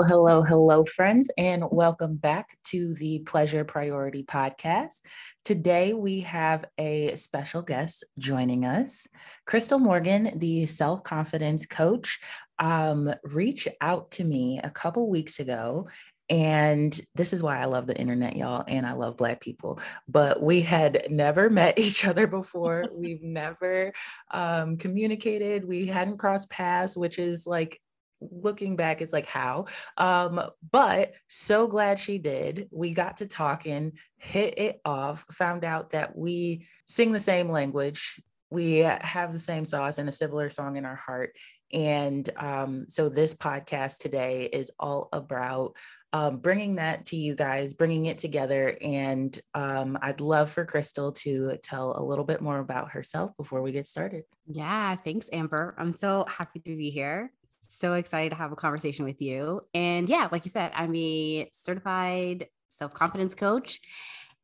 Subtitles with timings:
[0.00, 5.02] Hello, hello, hello, friends, and welcome back to the Pleasure Priority Podcast.
[5.44, 9.06] Today we have a special guest joining us,
[9.44, 12.18] Crystal Morgan, the self confidence coach.
[12.58, 15.86] Um, reached out to me a couple weeks ago
[16.30, 19.80] and this is why I love the internet, y'all, and I love Black people.
[20.08, 22.86] But we had never met each other before.
[22.94, 23.92] We've never
[24.30, 25.66] um, communicated.
[25.66, 27.78] We hadn't crossed paths, which is like
[28.20, 29.66] looking back, it's like how.
[29.96, 32.68] Um, but so glad she did.
[32.70, 38.22] We got to talking, hit it off, found out that we sing the same language.
[38.50, 41.36] We have the same sauce and a similar song in our heart.
[41.72, 45.76] And um, so this podcast today is all about
[46.12, 48.76] um, bringing that to you guys, bringing it together.
[48.80, 53.62] And um, I'd love for Crystal to tell a little bit more about herself before
[53.62, 54.24] we get started.
[54.46, 55.74] Yeah, thanks, Amber.
[55.78, 57.32] I'm so happy to be here.
[57.70, 59.60] So excited to have a conversation with you.
[59.74, 63.80] And yeah, like you said, I'm a certified self confidence coach.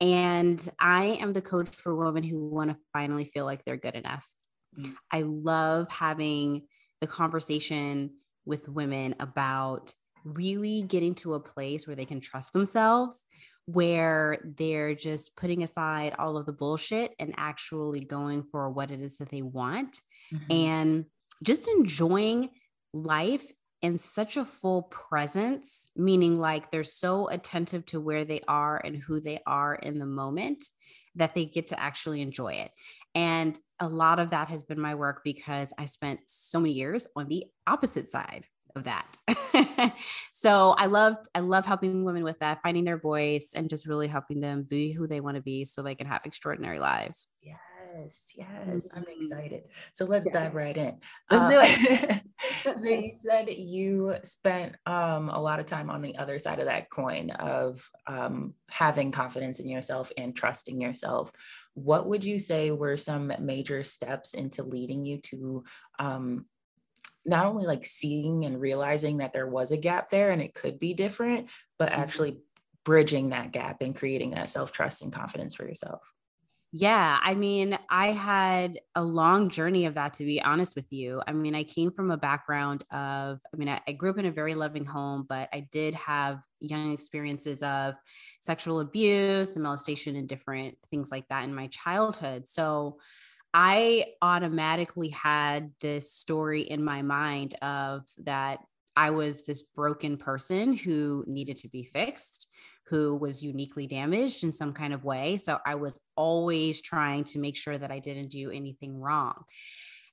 [0.01, 3.95] And I am the coach for women who want to finally feel like they're good
[3.95, 4.31] enough.
[4.79, 4.93] Mm-hmm.
[5.11, 6.63] I love having
[7.01, 8.11] the conversation
[8.45, 13.27] with women about really getting to a place where they can trust themselves,
[13.65, 19.03] where they're just putting aside all of the bullshit and actually going for what it
[19.03, 20.01] is that they want
[20.33, 20.53] mm-hmm.
[20.53, 21.05] and
[21.43, 22.51] just enjoying
[23.03, 23.53] life
[23.83, 28.97] in such a full presence, meaning like they're so attentive to where they are and
[28.97, 30.65] who they are in the moment
[31.15, 32.71] that they get to actually enjoy it.
[33.15, 37.07] And a lot of that has been my work because I spent so many years
[37.17, 39.17] on the opposite side of that.
[40.33, 44.09] so I love I love helping women with that, finding their voice and just really
[44.09, 47.29] helping them be who they want to be so they can have extraordinary lives.
[47.99, 49.23] Yes, yes, I'm mm-hmm.
[49.23, 49.63] excited.
[49.93, 50.33] So let's yeah.
[50.33, 50.99] dive right in.
[51.31, 52.23] Let's uh, do it.
[52.81, 56.67] so you said you spent um, a lot of time on the other side of
[56.67, 61.33] that coin of um, having confidence in yourself and trusting yourself.
[61.75, 65.65] What would you say were some major steps into leading you to
[65.99, 66.47] um,
[67.25, 70.79] not only like seeing and realizing that there was a gap there and it could
[70.79, 72.01] be different, but mm-hmm.
[72.01, 72.39] actually
[72.85, 76.01] bridging that gap and creating that self trust and confidence for yourself?
[76.79, 81.23] Yeah, I mean, I had a long journey of that, to be honest with you.
[81.27, 84.27] I mean, I came from a background of, I mean, I, I, grew up in
[84.27, 87.95] a very loving home, but I did have young experiences of
[88.43, 92.47] sexual abuse and molestation and different things like that in my childhood.
[92.47, 92.99] So
[93.55, 98.59] I automatically had this story in my mind of that
[98.95, 102.49] I was this broken person who needed to be fixed
[102.89, 105.37] who was uniquely damaged in some kind of way.
[105.37, 109.45] So I was always trying to make sure that I didn't do anything wrong.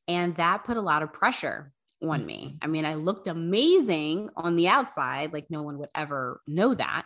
[0.08, 2.48] And that put a lot of pressure on me.
[2.48, 2.58] Mm-hmm.
[2.62, 7.06] I mean, I looked amazing on the outside, like no one would ever know that.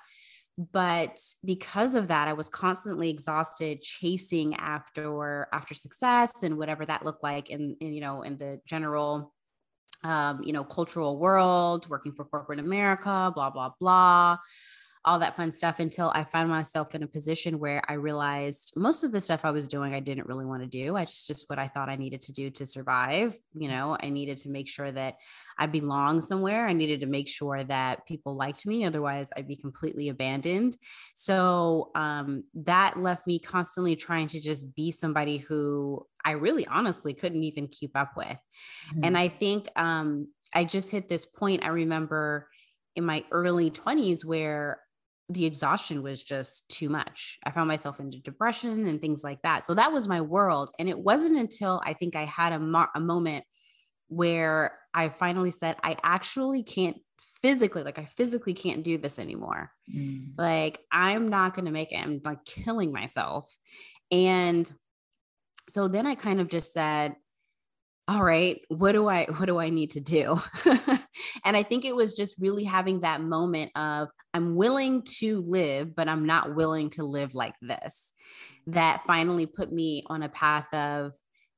[0.57, 7.05] But because of that, I was constantly exhausted chasing after after success and whatever that
[7.05, 9.35] looked like in, in you know in the general
[10.03, 14.37] um, you know cultural world, working for corporate America, blah blah blah
[15.07, 19.05] all that fun stuff until I found myself in a position where I realized most
[19.05, 20.97] of the stuff I was doing, I didn't really want to do.
[20.97, 23.33] I just, just what I thought I needed to do to survive.
[23.53, 25.15] You know, I needed to make sure that
[25.57, 26.67] I belong somewhere.
[26.67, 28.83] I needed to make sure that people liked me.
[28.83, 30.75] Otherwise, I'd be completely abandoned.
[31.15, 37.13] So um, that left me constantly trying to just be somebody who I really honestly
[37.13, 38.27] couldn't even keep up with.
[38.27, 39.05] Mm-hmm.
[39.05, 41.63] And I think um, I just hit this point.
[41.63, 42.49] I remember
[42.97, 44.81] in my early 20s where
[45.29, 47.37] the exhaustion was just too much.
[47.43, 49.65] I found myself into depression and things like that.
[49.65, 50.71] So that was my world.
[50.79, 53.43] And it wasn't until I think I had a, mo- a moment
[54.07, 56.97] where I finally said, I actually can't
[57.41, 59.71] physically, like, I physically can't do this anymore.
[59.93, 60.29] Mm.
[60.37, 61.97] Like, I'm not going to make it.
[61.97, 63.53] I'm like killing myself.
[64.09, 64.71] And
[65.67, 67.15] so then I kind of just said,
[68.07, 70.37] all right what do i what do i need to do
[71.45, 75.95] and i think it was just really having that moment of i'm willing to live
[75.95, 78.13] but i'm not willing to live like this
[78.67, 81.13] that finally put me on a path of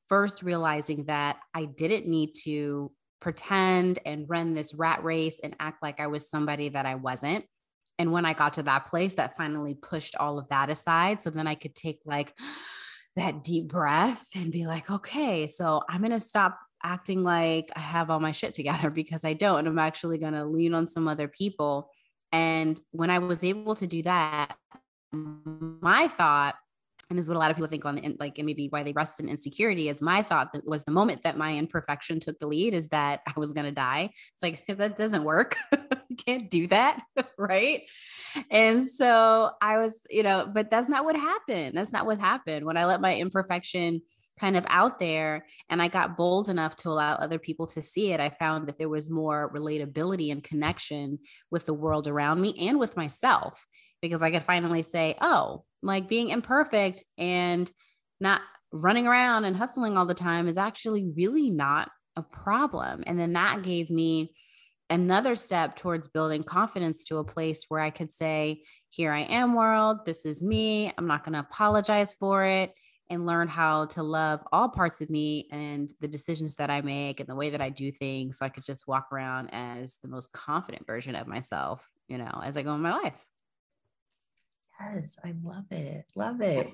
[0.08, 5.82] first realizing that i didn't need to pretend and run this rat race and act
[5.84, 7.46] like i was somebody that i wasn't.
[7.98, 11.22] And when i got to that place that finally pushed all of that aside.
[11.22, 12.34] So then i could take like
[13.16, 17.80] that deep breath and be like, okay, so I'm going to stop acting like I
[17.80, 19.68] have all my shit together because I don't.
[19.68, 21.90] I'm actually going to lean on some other people.
[22.32, 24.56] And when I was able to do that,
[25.12, 26.56] my thought,
[27.10, 28.84] and this is what a lot of people think on the like, and maybe why
[28.84, 32.38] they rest in insecurity is my thought that was the moment that my imperfection took
[32.38, 34.12] the lead is that I was going to die.
[34.34, 35.56] It's like, that doesn't work.
[36.10, 37.04] You can't do that.
[37.38, 37.84] right.
[38.50, 41.78] And so I was, you know, but that's not what happened.
[41.78, 42.66] That's not what happened.
[42.66, 44.02] When I let my imperfection
[44.40, 48.12] kind of out there and I got bold enough to allow other people to see
[48.12, 51.20] it, I found that there was more relatability and connection
[51.52, 53.66] with the world around me and with myself
[54.02, 57.70] because I could finally say, oh, like being imperfect and
[58.20, 58.42] not
[58.72, 63.04] running around and hustling all the time is actually really not a problem.
[63.08, 64.34] And then that gave me
[64.90, 69.56] another step towards building confidence to a place where I could say, Here I am,
[69.56, 70.00] world.
[70.06, 70.92] This is me.
[70.98, 72.72] I'm not going to apologize for it
[73.10, 77.20] and learn how to love all parts of me and the decisions that I make
[77.20, 78.38] and the way that I do things.
[78.38, 82.42] So I could just walk around as the most confident version of myself, you know,
[82.44, 83.26] as I go in my life.
[84.80, 86.06] Yes, I love it.
[86.16, 86.72] Love it.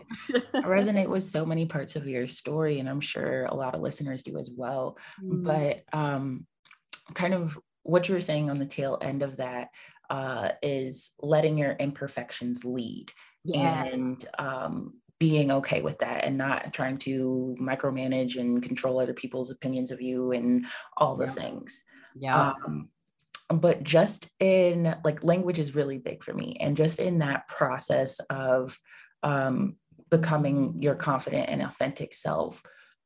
[0.53, 3.81] I resonate with so many parts of your story, and I'm sure a lot of
[3.81, 4.97] listeners do as well.
[5.23, 5.43] Mm.
[5.43, 6.45] But um,
[7.15, 9.69] kind of what you were saying on the tail end of that
[10.09, 13.11] uh, is letting your imperfections lead
[13.43, 13.85] yeah.
[13.85, 14.93] and um,
[15.25, 19.99] being okay with that and not trying to micromanage and control other people's opinions of
[19.99, 20.67] you and
[20.97, 21.31] all the yeah.
[21.31, 21.83] things.
[22.15, 22.51] Yeah.
[22.51, 22.89] Um,
[23.49, 28.19] but just in like language is really big for me and just in that process
[28.29, 28.77] of
[29.23, 29.77] um,
[30.11, 32.61] becoming your confident and authentic self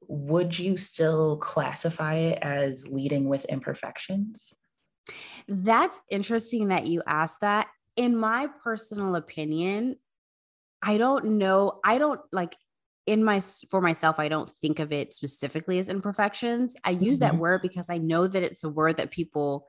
[0.09, 4.53] would you still classify it as leading with imperfections
[5.47, 9.95] that's interesting that you asked that in my personal opinion
[10.81, 12.55] i don't know i don't like
[13.05, 13.39] in my
[13.69, 17.25] for myself i don't think of it specifically as imperfections i use mm-hmm.
[17.25, 19.65] that word because i know that it's a word that people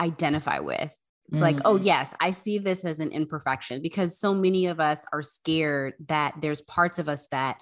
[0.00, 0.96] identify with.
[1.28, 1.42] It's mm-hmm.
[1.42, 1.86] like, oh, mm-hmm.
[1.86, 6.34] yes, I see this as an imperfection because so many of us are scared that
[6.40, 7.58] there's parts of us that,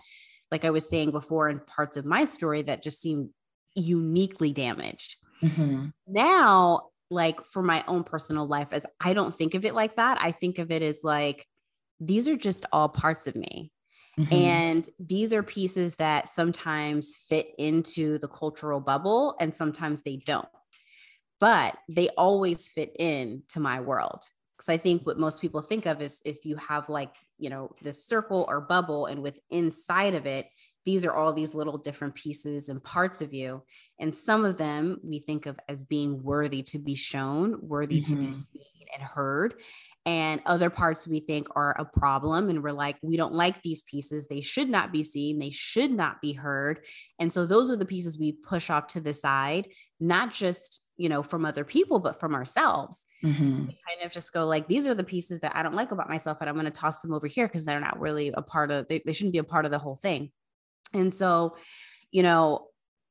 [0.50, 3.30] like I was saying before, in parts of my story that just seem
[3.74, 5.16] uniquely damaged.
[5.42, 5.88] Mm-hmm.
[6.06, 10.18] Now, like for my own personal life, as I don't think of it like that,
[10.20, 11.46] I think of it as like,
[12.00, 13.72] these are just all parts of me.
[14.18, 14.34] Mm-hmm.
[14.34, 20.48] And these are pieces that sometimes fit into the cultural bubble and sometimes they don't
[21.40, 24.22] but they always fit in to my world
[24.56, 27.70] because i think what most people think of is if you have like you know
[27.82, 30.48] this circle or bubble and with inside of it
[30.84, 33.62] these are all these little different pieces and parts of you
[34.00, 38.14] and some of them we think of as being worthy to be shown worthy mm-hmm.
[38.14, 38.32] to be mm-hmm.
[38.32, 39.54] seen and heard
[40.08, 43.82] and other parts we think are a problem and we're like we don't like these
[43.82, 44.26] pieces.
[44.26, 45.38] They should not be seen.
[45.38, 46.80] They should not be heard.
[47.18, 49.68] And so those are the pieces we push off to the side
[50.00, 53.04] not just you know from other people but from ourselves.
[53.22, 53.66] Mm-hmm.
[53.66, 56.38] kind of just go like these are the pieces that i don't like about myself
[56.40, 58.86] and i'm going to toss them over here because they're not really a part of
[58.86, 60.30] they, they shouldn't be a part of the whole thing.
[60.94, 61.56] And so
[62.12, 62.68] you know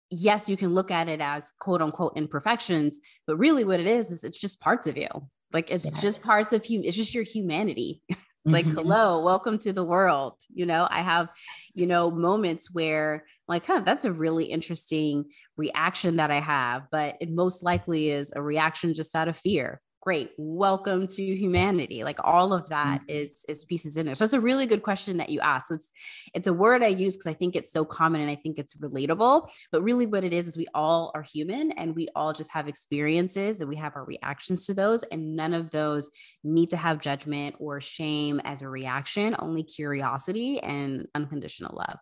[0.09, 4.09] yes you can look at it as quote unquote imperfections but really what it is
[4.09, 5.09] is it's just parts of you
[5.53, 5.99] like it's yeah.
[5.99, 8.77] just parts of you it's just your humanity it's like mm-hmm.
[8.77, 11.29] hello welcome to the world you know i have
[11.75, 15.25] you know moments where like huh that's a really interesting
[15.57, 19.81] reaction that I have, but it most likely is a reaction just out of fear.
[20.01, 20.31] Great.
[20.37, 22.03] Welcome to humanity.
[22.03, 23.09] Like all of that mm-hmm.
[23.09, 24.15] is is pieces in there.
[24.15, 25.71] So it's a really good question that you asked.
[25.71, 25.91] It's
[26.33, 28.75] it's a word I use because I think it's so common and I think it's
[28.75, 29.49] relatable.
[29.71, 32.67] But really what it is is we all are human and we all just have
[32.67, 35.03] experiences and we have our reactions to those.
[35.03, 36.11] And none of those
[36.43, 41.97] need to have judgment or shame as a reaction, only curiosity and unconditional love.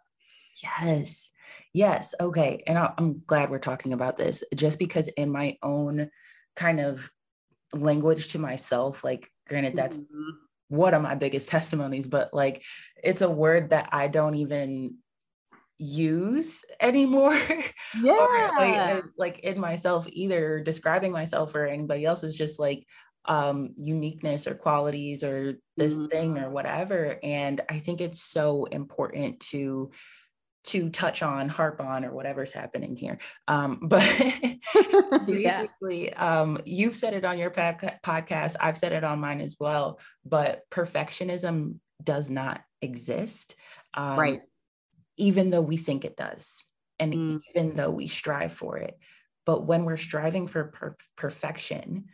[0.61, 1.31] Yes.
[1.73, 2.13] Yes.
[2.19, 2.63] Okay.
[2.67, 6.09] And I'm glad we're talking about this just because, in my own
[6.55, 7.09] kind of
[7.73, 10.29] language to myself, like, granted, that's mm-hmm.
[10.69, 12.63] one of my biggest testimonies, but like,
[13.03, 14.97] it's a word that I don't even
[15.77, 17.37] use anymore.
[18.01, 18.49] Yeah.
[18.57, 22.85] like, like in myself, either describing myself or anybody else is just like,
[23.27, 26.05] um uniqueness or qualities or this mm-hmm.
[26.07, 29.89] thing or whatever and i think it's so important to
[30.67, 33.17] to touch on, harp on, or whatever's happening here.
[33.47, 34.01] Um, but
[35.25, 36.41] basically, yeah.
[36.41, 38.55] um, you've said it on your podcast.
[38.59, 39.99] I've said it on mine as well.
[40.25, 43.55] But perfectionism does not exist.
[43.93, 44.41] Um, right.
[45.17, 46.63] Even though we think it does,
[46.99, 47.39] and mm.
[47.53, 48.97] even though we strive for it.
[49.45, 52.05] But when we're striving for per- perfection,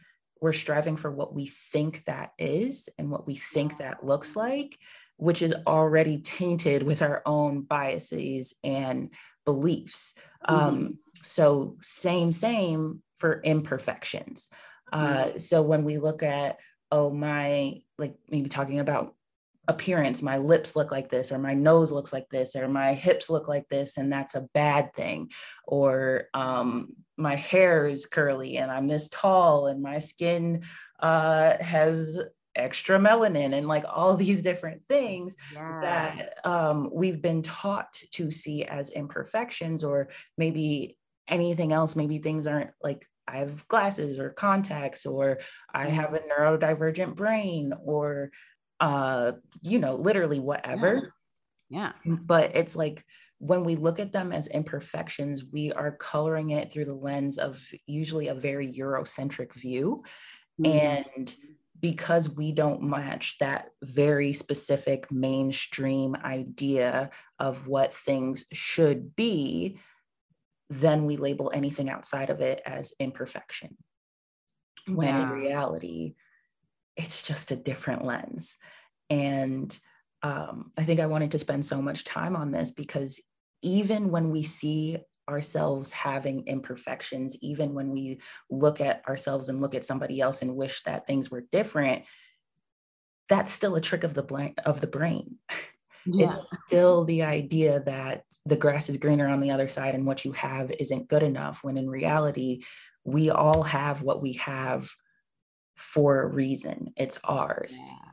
[0.41, 4.77] we're striving for what we think that is and what we think that looks like
[5.21, 9.11] which is already tainted with our own biases and
[9.45, 10.15] beliefs.
[10.49, 10.55] Mm-hmm.
[10.55, 14.49] Um, so, same, same for imperfections.
[14.91, 15.37] Uh, mm-hmm.
[15.37, 16.57] so, when we look at,
[16.91, 19.13] oh, my, like maybe talking about
[19.67, 23.29] appearance my lips look like this or my nose looks like this or my hips
[23.29, 25.29] look like this and that's a bad thing
[25.65, 30.63] or um, my hair is curly and i'm this tall and my skin
[30.99, 32.17] uh, has
[32.55, 35.79] extra melanin and like all these different things yeah.
[35.81, 42.47] that um, we've been taught to see as imperfections or maybe anything else maybe things
[42.47, 45.39] aren't like i have glasses or contacts or
[45.73, 45.95] i mm-hmm.
[45.95, 48.31] have a neurodivergent brain or
[48.79, 49.31] uh
[49.61, 51.13] you know literally whatever
[51.69, 51.93] yeah.
[52.03, 53.05] yeah but it's like
[53.37, 57.63] when we look at them as imperfections we are coloring it through the lens of
[57.85, 60.03] usually a very eurocentric view
[60.59, 60.77] mm-hmm.
[60.77, 61.35] and
[61.81, 67.09] because we don't match that very specific mainstream idea
[67.39, 69.79] of what things should be,
[70.69, 73.75] then we label anything outside of it as imperfection.
[74.87, 76.15] When in reality,
[76.95, 78.57] it's just a different lens.
[79.09, 79.77] And
[80.23, 83.19] um, I think I wanted to spend so much time on this because
[83.61, 84.99] even when we see
[85.31, 88.19] ourselves having imperfections, even when we
[88.49, 92.03] look at ourselves and look at somebody else and wish that things were different,
[93.29, 95.37] that's still a trick of the brain of the brain.
[96.07, 96.31] Yeah.
[96.31, 100.25] It's still the idea that the grass is greener on the other side and what
[100.25, 102.63] you have isn't good enough when in reality
[103.03, 104.89] we all have what we have
[105.75, 106.91] for a reason.
[106.97, 107.77] It's ours.
[107.77, 108.10] Yeah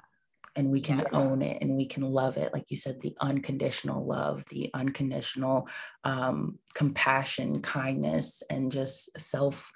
[0.58, 4.04] and we can own it and we can love it like you said the unconditional
[4.04, 5.68] love the unconditional
[6.02, 9.70] um, compassion kindness and just self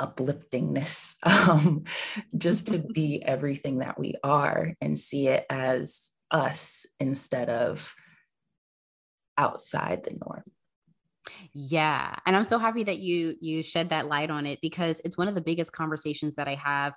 [0.00, 1.84] upliftingness um,
[2.36, 7.94] just to be everything that we are and see it as us instead of
[9.38, 10.42] outside the norm.
[11.52, 15.18] Yeah and i'm so happy that you you shed that light on it because it's
[15.18, 16.94] one of the biggest conversations that i have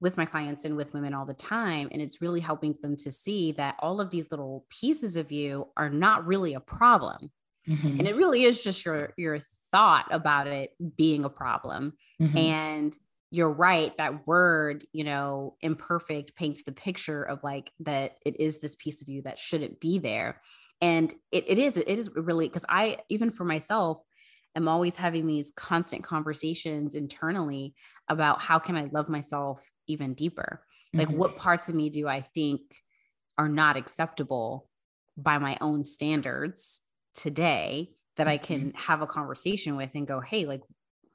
[0.00, 1.88] with my clients and with women all the time.
[1.90, 5.68] And it's really helping them to see that all of these little pieces of you
[5.76, 7.30] are not really a problem.
[7.68, 7.98] Mm-hmm.
[7.98, 9.40] And it really is just your your
[9.70, 11.94] thought about it being a problem.
[12.20, 12.38] Mm-hmm.
[12.38, 12.98] And
[13.30, 18.58] you're right, that word, you know, imperfect paints the picture of like that it is
[18.58, 20.40] this piece of you that shouldn't be there.
[20.80, 23.98] And it, it is, it is really because I even for myself,
[24.56, 27.74] am always having these constant conversations internally
[28.08, 30.62] about how can I love myself even deeper?
[30.94, 31.18] Like, mm-hmm.
[31.18, 32.60] what parts of me do I think
[33.36, 34.68] are not acceptable
[35.16, 36.80] by my own standards
[37.14, 38.30] today that mm-hmm.
[38.30, 40.62] I can have a conversation with and go, hey, like,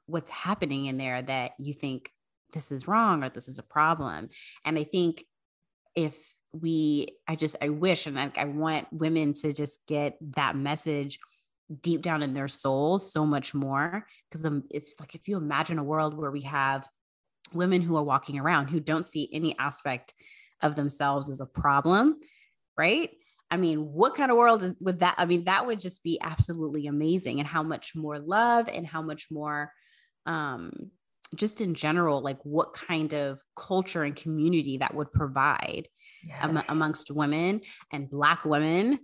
[0.06, 2.10] what's happening in there that you think
[2.52, 4.28] this is wrong or this is a problem?
[4.64, 5.24] And I think
[5.96, 10.56] if we, I just, I wish and I, I want women to just get that
[10.56, 11.18] message
[11.80, 15.84] deep down in their souls so much more because it's like if you imagine a
[15.84, 16.88] world where we have
[17.52, 20.14] women who are walking around who don't see any aspect
[20.62, 22.18] of themselves as a problem,
[22.76, 23.10] right?
[23.50, 25.14] I mean, what kind of world is with that?
[25.18, 29.02] I mean, that would just be absolutely amazing, and how much more love and how
[29.02, 29.70] much more,
[30.26, 30.90] um,
[31.34, 35.88] just in general, like what kind of culture and community that would provide
[36.26, 36.48] yeah.
[36.48, 37.60] am- amongst women
[37.92, 38.98] and Black women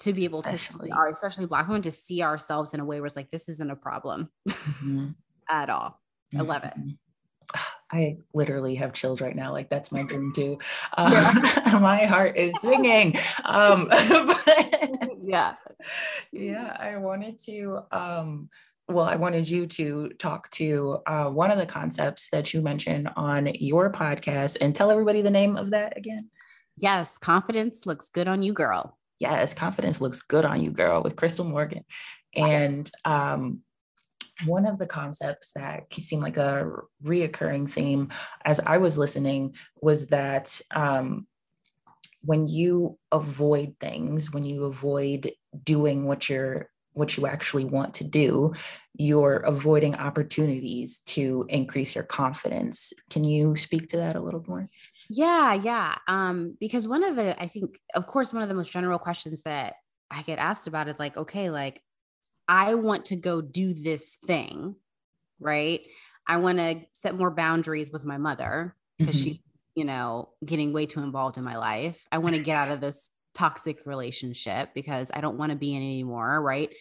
[0.00, 0.88] to be able especially.
[0.88, 3.30] to see our, especially Black women, to see ourselves in a way where it's like,
[3.30, 5.08] this isn't a problem mm-hmm.
[5.48, 6.00] at all.
[6.32, 6.40] Mm-hmm.
[6.40, 6.74] I love it.
[6.78, 6.90] Mm-hmm.
[7.92, 9.52] I literally have chills right now.
[9.52, 10.58] Like that's my dream too.
[10.96, 11.78] Um, yeah.
[11.80, 13.16] my heart is singing.
[13.44, 14.90] Um, but,
[15.20, 15.54] yeah,
[16.32, 16.76] yeah.
[16.78, 17.80] I wanted to.
[17.90, 18.48] Um,
[18.88, 23.08] well, I wanted you to talk to uh, one of the concepts that you mentioned
[23.16, 26.28] on your podcast, and tell everybody the name of that again.
[26.76, 28.98] Yes, confidence looks good on you, girl.
[29.20, 31.84] Yes, confidence looks good on you, girl, with Crystal Morgan,
[32.34, 33.60] and um,
[34.46, 36.70] one of the concepts that seemed like a
[37.04, 38.08] reoccurring theme
[38.44, 41.26] as I was listening was that um,
[42.22, 45.32] when you avoid things, when you avoid
[45.64, 48.52] doing what you're what you actually want to do,
[48.94, 52.92] you're avoiding opportunities to increase your confidence.
[53.08, 54.68] Can you speak to that a little more?
[55.08, 55.96] Yeah, yeah.
[56.06, 59.40] Um, because one of the, I think, of course, one of the most general questions
[59.42, 59.76] that
[60.10, 61.82] I get asked about is like, okay, like
[62.46, 64.76] I want to go do this thing,
[65.40, 65.80] right?
[66.26, 69.24] I want to set more boundaries with my mother because mm-hmm.
[69.24, 69.42] she,
[69.74, 72.04] you know, getting way too involved in my life.
[72.12, 75.74] I want to get out of this toxic relationship because I don't want to be
[75.74, 76.72] in anymore, right?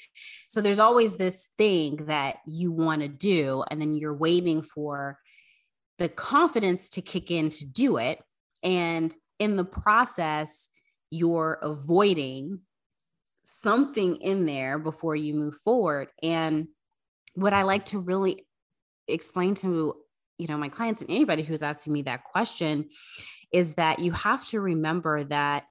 [0.47, 5.19] So there's always this thing that you want to do and then you're waiting for
[5.97, 8.21] the confidence to kick in to do it
[8.63, 10.69] and in the process
[11.11, 12.59] you're avoiding
[13.43, 16.07] something in there before you move forward.
[16.21, 16.67] And
[17.33, 18.45] what I like to really
[19.07, 19.95] explain to
[20.39, 22.89] you know, my clients and anybody who's asking me that question
[23.51, 25.65] is that you have to remember that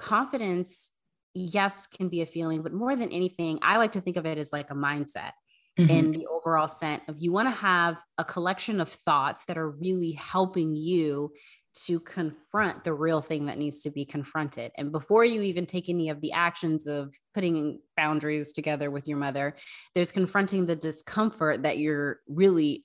[0.00, 0.90] confidence,
[1.34, 4.38] yes, can be a feeling, but more than anything, I like to think of it
[4.38, 5.32] as like a mindset.
[5.78, 5.90] Mm-hmm.
[5.90, 9.70] in the overall sense of you want to have a collection of thoughts that are
[9.70, 11.30] really helping you
[11.74, 14.72] to confront the real thing that needs to be confronted.
[14.76, 19.18] And before you even take any of the actions of putting boundaries together with your
[19.18, 19.56] mother,
[19.94, 22.84] there's confronting the discomfort that you're really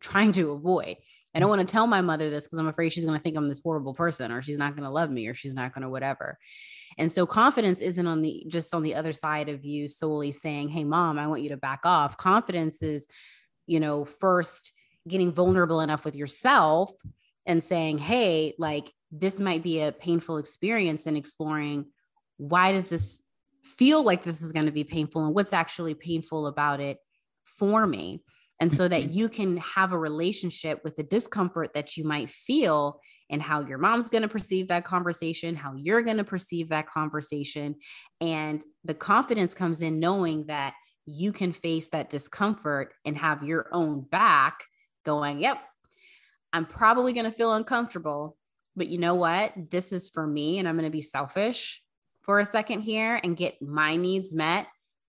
[0.00, 0.96] trying to avoid.
[1.34, 1.56] I don't mm.
[1.56, 3.60] want to tell my mother this because I'm afraid she's going to think I'm this
[3.62, 6.38] horrible person or she's not going to love me or she's not going to whatever.
[6.98, 10.70] And so confidence isn't on the just on the other side of you solely saying,
[10.70, 13.06] "Hey mom, I want you to back off." Confidence is,
[13.66, 14.72] you know, first
[15.06, 16.92] getting vulnerable enough with yourself
[17.46, 21.86] and saying, hey, like this might be a painful experience and exploring
[22.38, 23.22] why does this
[23.62, 26.98] feel like this is going to be painful and what's actually painful about it
[27.44, 28.22] for me.
[28.60, 29.12] And so that mm-hmm.
[29.12, 33.78] you can have a relationship with the discomfort that you might feel and how your
[33.78, 37.74] mom's going to perceive that conversation, how you're going to perceive that conversation.
[38.20, 40.74] And the confidence comes in knowing that
[41.06, 44.64] you can face that discomfort and have your own back
[45.04, 45.60] going, yep,
[46.52, 48.36] I'm probably going to feel uncomfortable,
[48.74, 49.52] but you know what?
[49.70, 51.82] This is for me, and I'm going to be selfish
[52.22, 54.66] for a second here and get my needs met.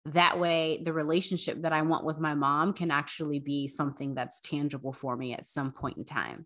[0.07, 4.39] That way, the relationship that I want with my mom can actually be something that's
[4.41, 6.45] tangible for me at some point in time.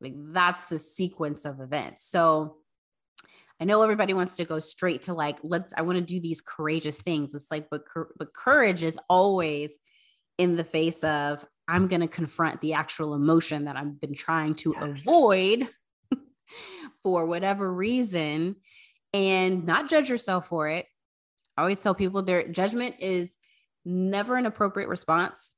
[0.00, 2.06] Like that's the sequence of events.
[2.06, 2.56] So,
[3.60, 6.40] I know everybody wants to go straight to like, let's, I want to do these
[6.40, 7.34] courageous things.
[7.34, 7.82] It's like, but,
[8.18, 9.76] but courage is always
[10.38, 14.54] in the face of, I'm going to confront the actual emotion that I've been trying
[14.56, 15.02] to yes.
[15.02, 15.68] avoid
[17.02, 18.56] for whatever reason
[19.12, 20.86] and not judge yourself for it.
[21.60, 23.36] I always tell people their judgment is
[23.84, 25.56] never an appropriate response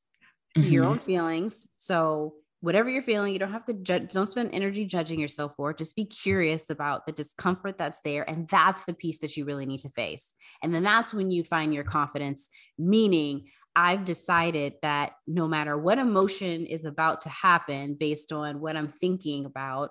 [0.57, 0.73] to mm-hmm.
[0.73, 1.69] your own feelings.
[1.77, 5.71] So whatever you're feeling, you don't have to judge, don't spend energy judging yourself for
[5.71, 5.79] it.
[5.79, 8.29] Just be curious about the discomfort that's there.
[8.29, 10.35] And that's the piece that you really need to face.
[10.61, 15.99] And then that's when you find your confidence, meaning I've decided that no matter what
[15.99, 19.91] emotion is about to happen based on what I'm thinking about,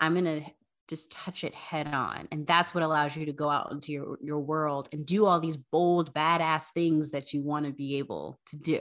[0.00, 0.50] I'm going to
[0.88, 2.28] just touch it head on.
[2.30, 5.40] And that's what allows you to go out into your, your world and do all
[5.40, 8.80] these bold, badass things that you want to be able to do.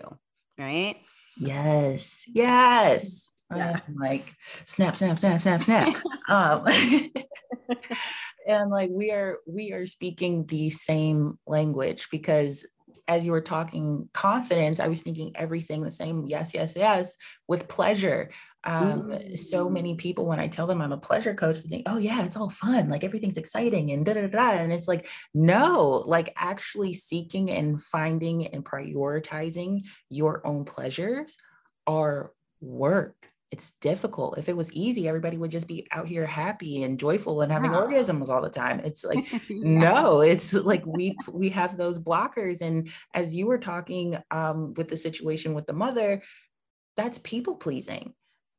[0.58, 0.98] Right.
[1.38, 2.26] Yes.
[2.28, 3.32] Yes.
[3.54, 3.80] Yeah.
[3.88, 4.34] I'm like
[4.66, 5.96] snap, snap, snap, snap, snap.
[6.30, 6.66] um,
[8.48, 12.66] and like we are we are speaking the same language because
[13.12, 16.28] as you were talking confidence, I was thinking everything the same.
[16.28, 18.32] Yes, yes, yes, with pleasure.
[18.64, 19.36] Um, mm-hmm.
[19.36, 22.24] So many people, when I tell them I'm a pleasure coach, they think, oh, yeah,
[22.24, 22.88] it's all fun.
[22.88, 24.52] Like everything's exciting and da da da.
[24.52, 31.38] And it's like, no, like actually seeking and finding and prioritizing your own pleasures
[31.86, 34.38] are work it's difficult.
[34.38, 37.72] If it was easy, everybody would just be out here happy and joyful and having
[37.72, 37.80] yeah.
[37.80, 38.80] orgasms all the time.
[38.80, 39.40] It's like yeah.
[39.50, 42.62] no, it's like we we have those blockers.
[42.62, 46.22] And as you were talking um, with the situation with the mother,
[46.96, 48.14] that's people pleasing.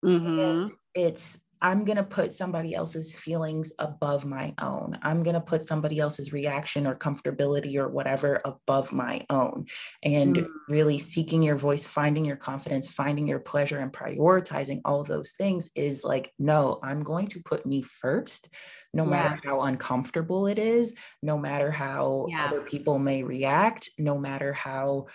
[0.05, 0.74] Mm-hmm.
[0.94, 4.98] It's I'm going to put somebody else's feelings above my own.
[5.03, 9.66] I'm going to put somebody else's reaction or comfortability or whatever above my own.
[10.03, 10.46] And mm.
[10.68, 15.70] really seeking your voice, finding your confidence, finding your pleasure, and prioritizing all those things
[15.77, 18.48] is like, no, I'm going to put me first,
[18.92, 19.11] no yeah.
[19.11, 22.46] matter how uncomfortable it is, no matter how yeah.
[22.46, 25.07] other people may react, no matter how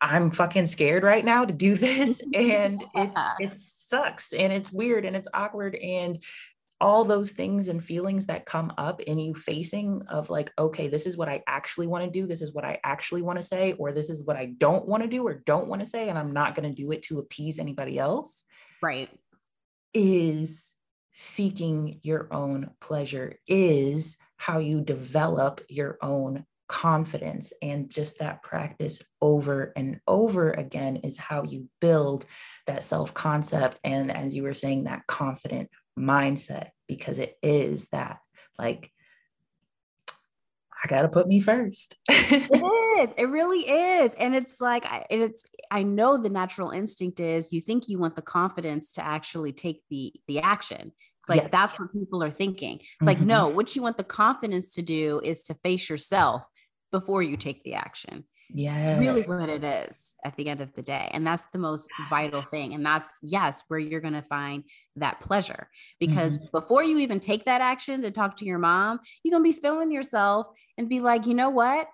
[0.00, 2.20] I'm fucking scared right now to do this.
[2.34, 6.18] And it's, it's, sucks and it's weird and it's awkward and
[6.80, 11.06] all those things and feelings that come up in you facing of like okay this
[11.06, 13.72] is what i actually want to do this is what i actually want to say
[13.74, 16.18] or this is what i don't want to do or don't want to say and
[16.18, 18.44] i'm not going to do it to appease anybody else
[18.82, 19.08] right
[19.94, 20.74] is
[21.14, 29.02] seeking your own pleasure is how you develop your own confidence and just that practice
[29.20, 32.24] over and over again is how you build
[32.66, 38.18] that self concept and as you were saying that confident mindset because it is that
[38.58, 38.90] like
[40.82, 41.96] I got to put me first.
[42.08, 43.14] it is.
[43.16, 44.14] It really is.
[44.14, 48.22] And it's like, it's, I know the natural instinct is you think you want the
[48.22, 50.92] confidence to actually take the, the action.
[50.92, 51.48] It's like, yes.
[51.50, 52.76] that's what people are thinking.
[52.76, 53.06] It's mm-hmm.
[53.06, 56.46] like, no, what you want the confidence to do is to face yourself
[56.98, 58.24] before you take the action.
[58.48, 58.76] Yeah.
[58.78, 61.10] It's really what it is at the end of the day.
[61.12, 62.74] And that's the most vital thing.
[62.74, 64.62] And that's, yes, where you're going to find
[64.96, 65.68] that pleasure.
[65.98, 66.46] Because mm-hmm.
[66.52, 69.60] before you even take that action to talk to your mom, you're going to be
[69.60, 70.46] feeling yourself
[70.78, 71.88] and be like, you know what?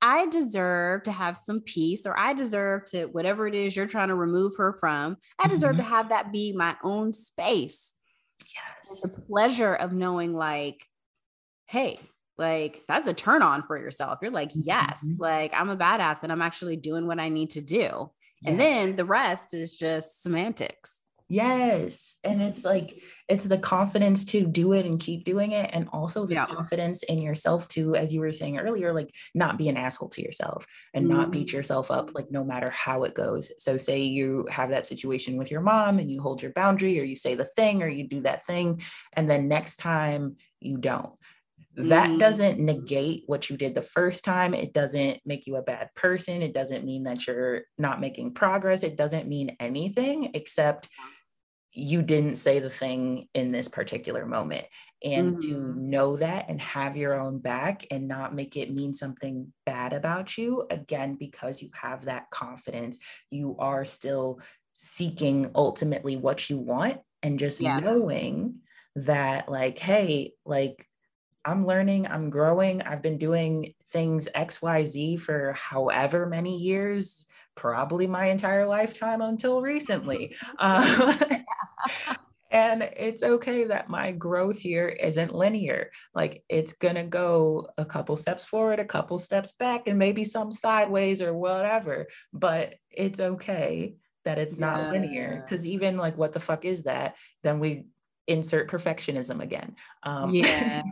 [0.00, 4.08] I deserve to have some peace, or I deserve to, whatever it is you're trying
[4.08, 5.90] to remove her from, I deserve mm-hmm.
[5.90, 7.94] to have that be my own space.
[8.54, 9.00] Yes.
[9.00, 10.86] the pleasure of knowing, like,
[11.66, 11.98] hey,
[12.38, 14.18] like that's a turn on for yourself.
[14.22, 15.22] You're like, yes, mm-hmm.
[15.22, 18.10] like I'm a badass and I'm actually doing what I need to do.
[18.42, 18.50] Yes.
[18.50, 21.00] And then the rest is just semantics.
[21.28, 22.16] Yes.
[22.22, 25.70] And it's like, it's the confidence to do it and keep doing it.
[25.72, 26.46] And also the yeah.
[26.46, 30.22] confidence in yourself to, as you were saying earlier, like not be an asshole to
[30.22, 31.16] yourself and mm-hmm.
[31.16, 31.56] not beat mm-hmm.
[31.56, 33.50] yourself up, like no matter how it goes.
[33.58, 37.04] So, say you have that situation with your mom and you hold your boundary or
[37.04, 38.82] you say the thing or you do that thing.
[39.14, 41.12] And then next time you don't
[41.76, 42.18] that mm.
[42.18, 44.54] doesn't negate what you did the first time.
[44.54, 46.42] It doesn't make you a bad person.
[46.42, 48.82] It doesn't mean that you're not making progress.
[48.82, 50.88] It doesn't mean anything except
[51.72, 54.64] you didn't say the thing in this particular moment.
[55.04, 55.48] And mm-hmm.
[55.50, 59.92] to know that and have your own back and not make it mean something bad
[59.92, 62.98] about you, again, because you have that confidence,
[63.30, 64.40] you are still
[64.74, 67.78] seeking ultimately what you want and just yeah.
[67.78, 68.60] knowing
[68.94, 70.85] that, like, hey, like,
[71.46, 72.82] I'm learning, I'm growing.
[72.82, 80.34] I've been doing things XYZ for however many years, probably my entire lifetime until recently.
[80.58, 81.14] Uh,
[82.50, 85.90] and it's okay that my growth here isn't linear.
[86.14, 90.24] Like it's going to go a couple steps forward, a couple steps back, and maybe
[90.24, 92.06] some sideways or whatever.
[92.32, 94.90] But it's okay that it's not yeah.
[94.90, 97.16] linear because even like, what the fuck is that?
[97.42, 97.84] Then we
[98.26, 99.76] insert perfectionism again.
[100.02, 100.82] Um, yeah.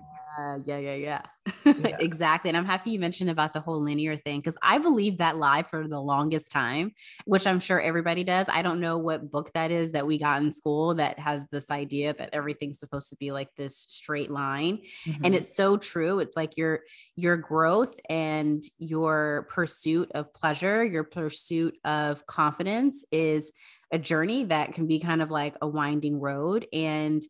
[0.64, 1.22] Yeah, yeah, yeah.
[1.64, 1.96] yeah.
[2.00, 2.48] exactly.
[2.48, 5.62] And I'm happy you mentioned about the whole linear thing because I believe that lie
[5.62, 6.92] for the longest time,
[7.26, 8.48] which I'm sure everybody does.
[8.48, 11.70] I don't know what book that is that we got in school that has this
[11.70, 14.78] idea that everything's supposed to be like this straight line.
[15.06, 15.24] Mm-hmm.
[15.24, 16.20] And it's so true.
[16.20, 16.80] It's like your
[17.16, 23.52] your growth and your pursuit of pleasure, your pursuit of confidence is
[23.92, 27.22] a journey that can be kind of like a winding road and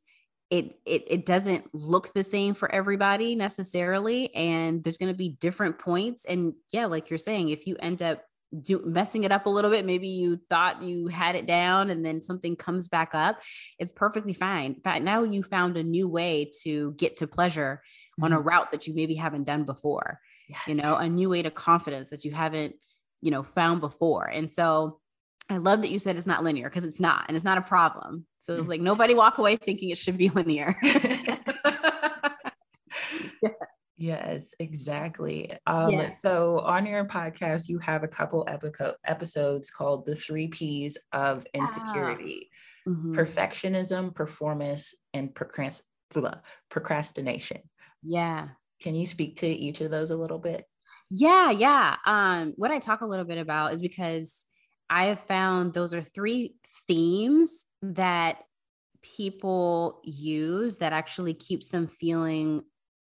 [0.51, 5.31] it, it it doesn't look the same for everybody necessarily and there's going to be
[5.41, 8.23] different points and yeah like you're saying if you end up
[8.61, 12.05] do messing it up a little bit maybe you thought you had it down and
[12.05, 13.41] then something comes back up
[13.79, 18.25] it's perfectly fine but now you found a new way to get to pleasure mm-hmm.
[18.25, 18.49] on a mm-hmm.
[18.49, 22.11] route that you maybe haven't done before yes, you know a new way to confidence
[22.11, 22.77] that you haven't
[23.23, 25.01] you know found before and so
[25.51, 27.63] I love that you said it's not linear because it's not, and it's not a
[27.63, 28.27] problem.
[28.39, 30.75] So it's like nobody walk away thinking it should be linear.
[33.97, 35.53] Yes, exactly.
[35.67, 36.11] Um, yeah.
[36.11, 41.47] So on your podcast, you have a couple epico- episodes called The Three Ps of
[41.55, 42.51] Insecurity
[42.87, 42.91] ah.
[42.91, 43.15] mm-hmm.
[43.15, 45.83] Perfectionism, Performance, and procrast-
[46.71, 47.63] procrastination.
[48.03, 48.49] Yeah.
[48.81, 50.67] Can you speak to each of those a little bit?
[51.11, 51.97] Yeah, yeah.
[52.05, 54.45] Um, what I talk a little bit about is because
[54.91, 58.39] I have found those are three themes that
[59.03, 62.63] people use that actually keeps them feeling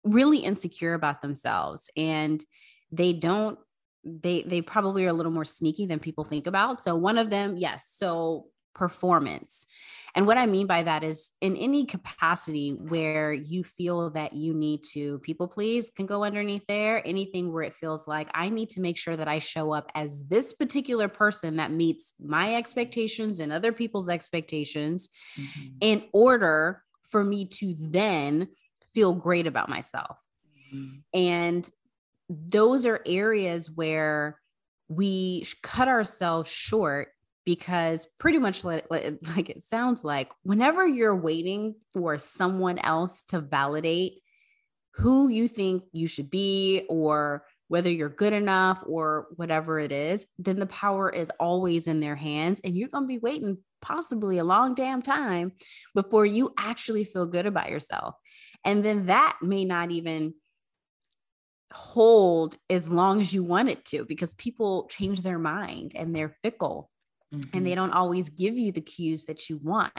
[0.04, 1.89] really insecure about themselves.
[1.97, 2.43] And
[2.91, 3.58] they don't
[4.04, 6.82] they they probably are a little more sneaky than people think about.
[6.82, 7.91] So one of them yes.
[7.91, 9.65] So performance.
[10.13, 14.53] And what I mean by that is in any capacity where you feel that you
[14.53, 17.05] need to people please can go underneath there.
[17.05, 20.25] Anything where it feels like I need to make sure that I show up as
[20.27, 25.69] this particular person that meets my expectations and other people's expectations mm-hmm.
[25.81, 28.47] in order for me to then
[28.93, 30.17] feel great about myself.
[30.73, 30.97] Mm-hmm.
[31.13, 31.69] And
[32.29, 34.39] those are areas where
[34.88, 37.09] we cut ourselves short
[37.45, 43.39] because pretty much like, like it sounds like whenever you're waiting for someone else to
[43.39, 44.21] validate
[44.95, 50.27] who you think you should be or whether you're good enough or whatever it is,
[50.38, 52.62] then the power is always in their hands.
[52.63, 55.51] And you're going to be waiting possibly a long damn time
[55.93, 58.15] before you actually feel good about yourself.
[58.63, 60.36] And then that may not even
[61.73, 66.36] hold as long as you want it to because people change their mind and they're
[66.41, 66.89] fickle
[67.41, 67.58] mm-hmm.
[67.58, 67.82] and they mm-hmm.
[67.82, 69.93] don't always give you the cues that you want.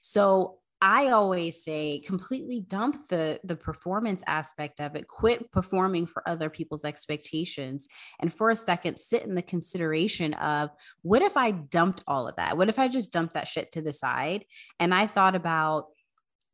[0.00, 5.06] So I always say completely dump the the performance aspect of it.
[5.06, 7.86] Quit performing for other people's expectations
[8.18, 10.70] and for a second sit in the consideration of
[11.02, 12.56] what if I dumped all of that?
[12.56, 14.44] What if I just dumped that shit to the side
[14.80, 15.86] and I thought about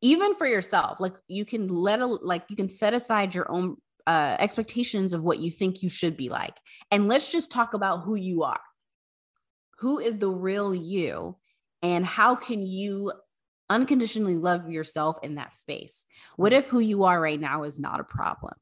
[0.01, 3.77] even for yourself, like you can let a, like you can set aside your own
[4.05, 6.55] uh, expectations of what you think you should be like.
[6.91, 8.61] And let's just talk about who you are
[9.79, 11.37] who is the real you
[11.81, 13.11] and how can you
[13.69, 16.05] unconditionally love yourself in that space
[16.37, 18.55] what if who you are right now is not a problem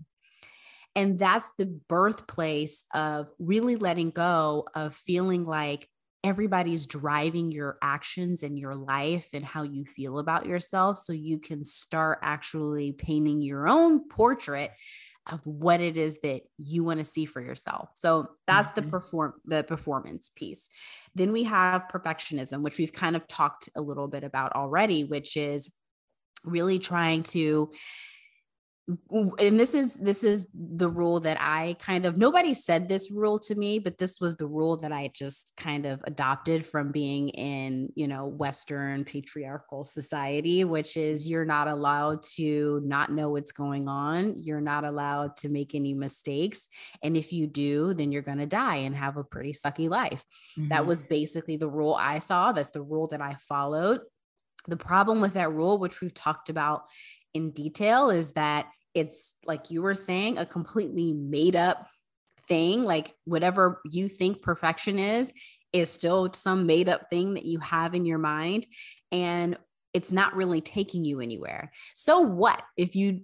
[0.96, 5.88] And that's the birthplace of really letting go of feeling like
[6.24, 10.98] everybody's driving your actions and your life and how you feel about yourself.
[10.98, 14.72] So you can start actually painting your own portrait
[15.32, 17.90] of what it is that you want to see for yourself.
[17.96, 18.86] So that's mm-hmm.
[18.86, 20.70] the perform the performance piece.
[21.16, 25.38] Then we have perfectionism, which we've kind of talked a little bit about already, which
[25.38, 25.72] is
[26.44, 27.72] really trying to
[29.10, 33.38] and this is this is the rule that i kind of nobody said this rule
[33.38, 37.28] to me but this was the rule that i just kind of adopted from being
[37.30, 43.52] in you know western patriarchal society which is you're not allowed to not know what's
[43.52, 44.34] going on.
[44.36, 46.68] You're not allowed to make any mistakes.
[47.04, 50.24] And if you do then you're going to die and have a pretty sucky life.
[50.58, 50.70] Mm-hmm.
[50.70, 52.52] that was basically the rule i saw.
[52.52, 54.02] That's the rule that i followed.
[54.68, 56.84] The problem with that rule which we've talked about
[57.34, 61.88] in detail is that it's like you were saying, a completely made up
[62.48, 62.84] thing.
[62.84, 65.34] Like whatever you think perfection is,
[65.74, 68.66] is still some made up thing that you have in your mind.
[69.12, 69.58] And
[69.94, 71.72] it's not really taking you anywhere.
[71.96, 73.22] So what if you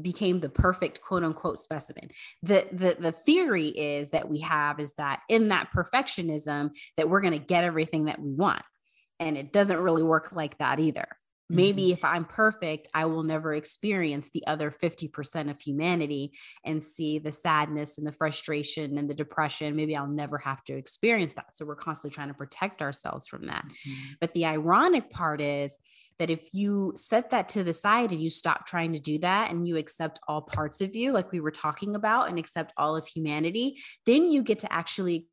[0.00, 2.08] became the perfect quote unquote specimen
[2.42, 7.20] the, the the theory is that we have is that in that perfectionism that we're
[7.20, 8.62] going to get everything that we want
[9.20, 11.06] and it doesn't really work like that either
[11.50, 11.92] Maybe mm-hmm.
[11.92, 16.32] if I'm perfect, I will never experience the other 50% of humanity
[16.64, 19.74] and see the sadness and the frustration and the depression.
[19.74, 21.56] Maybe I'll never have to experience that.
[21.56, 23.64] So we're constantly trying to protect ourselves from that.
[23.64, 24.12] Mm-hmm.
[24.20, 25.78] But the ironic part is
[26.18, 29.50] that if you set that to the side and you stop trying to do that
[29.50, 32.96] and you accept all parts of you, like we were talking about, and accept all
[32.96, 35.28] of humanity, then you get to actually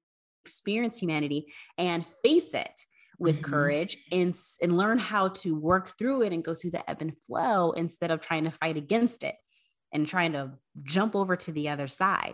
[0.45, 1.47] experience humanity
[1.78, 2.86] and face it
[3.19, 3.51] with mm-hmm.
[3.51, 7.17] courage and and learn how to work through it and go through the ebb and
[7.23, 9.36] flow instead of trying to fight against it
[9.93, 10.51] and trying to
[10.84, 12.34] jump over to the other side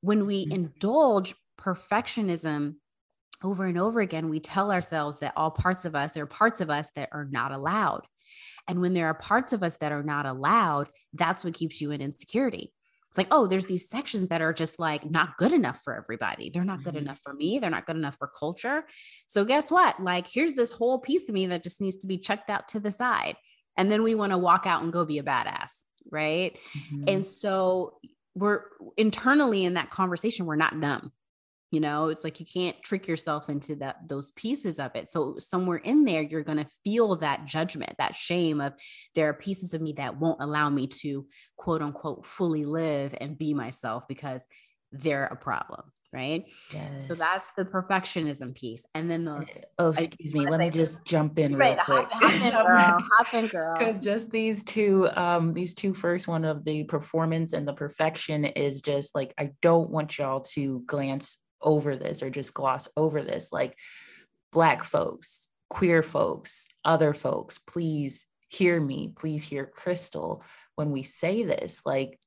[0.00, 0.52] when we mm-hmm.
[0.52, 2.74] indulge perfectionism
[3.42, 6.60] over and over again we tell ourselves that all parts of us there are parts
[6.60, 8.02] of us that are not allowed
[8.68, 11.90] and when there are parts of us that are not allowed that's what keeps you
[11.90, 12.72] in insecurity
[13.10, 16.48] it's like, oh, there's these sections that are just like not good enough for everybody.
[16.48, 17.06] They're not good mm-hmm.
[17.06, 17.58] enough for me.
[17.58, 18.84] They're not good enough for culture.
[19.26, 20.00] So, guess what?
[20.00, 22.80] Like, here's this whole piece of me that just needs to be checked out to
[22.80, 23.36] the side.
[23.76, 25.84] And then we want to walk out and go be a badass.
[26.08, 26.56] Right.
[26.76, 27.04] Mm-hmm.
[27.08, 27.98] And so,
[28.36, 28.62] we're
[28.96, 31.10] internally in that conversation, we're not numb
[31.70, 35.10] you know it's like you can't trick yourself into that those pieces of it.
[35.10, 38.74] So somewhere in there you're going to feel that judgment that shame of
[39.14, 43.38] there are pieces of me that won't allow me to quote unquote fully live and
[43.38, 44.46] be myself because
[44.92, 46.44] they're a problem right?
[46.72, 47.06] Yes.
[47.06, 48.84] so that's the perfectionism piece.
[48.94, 49.46] And then the
[49.78, 52.08] oh excuse me let me just jump in right, real quick.
[52.10, 53.78] hop, in, girl hop in girl.
[53.78, 58.44] Because just these two um these two first one of the performance and the perfection
[58.44, 63.22] is just like i don't want y'all to glance over this or just gloss over
[63.22, 63.52] this.
[63.52, 63.76] Like,
[64.52, 69.12] Black folks, queer folks, other folks, please hear me.
[69.16, 70.42] Please hear Crystal
[70.74, 71.82] when we say this.
[71.86, 72.18] Like,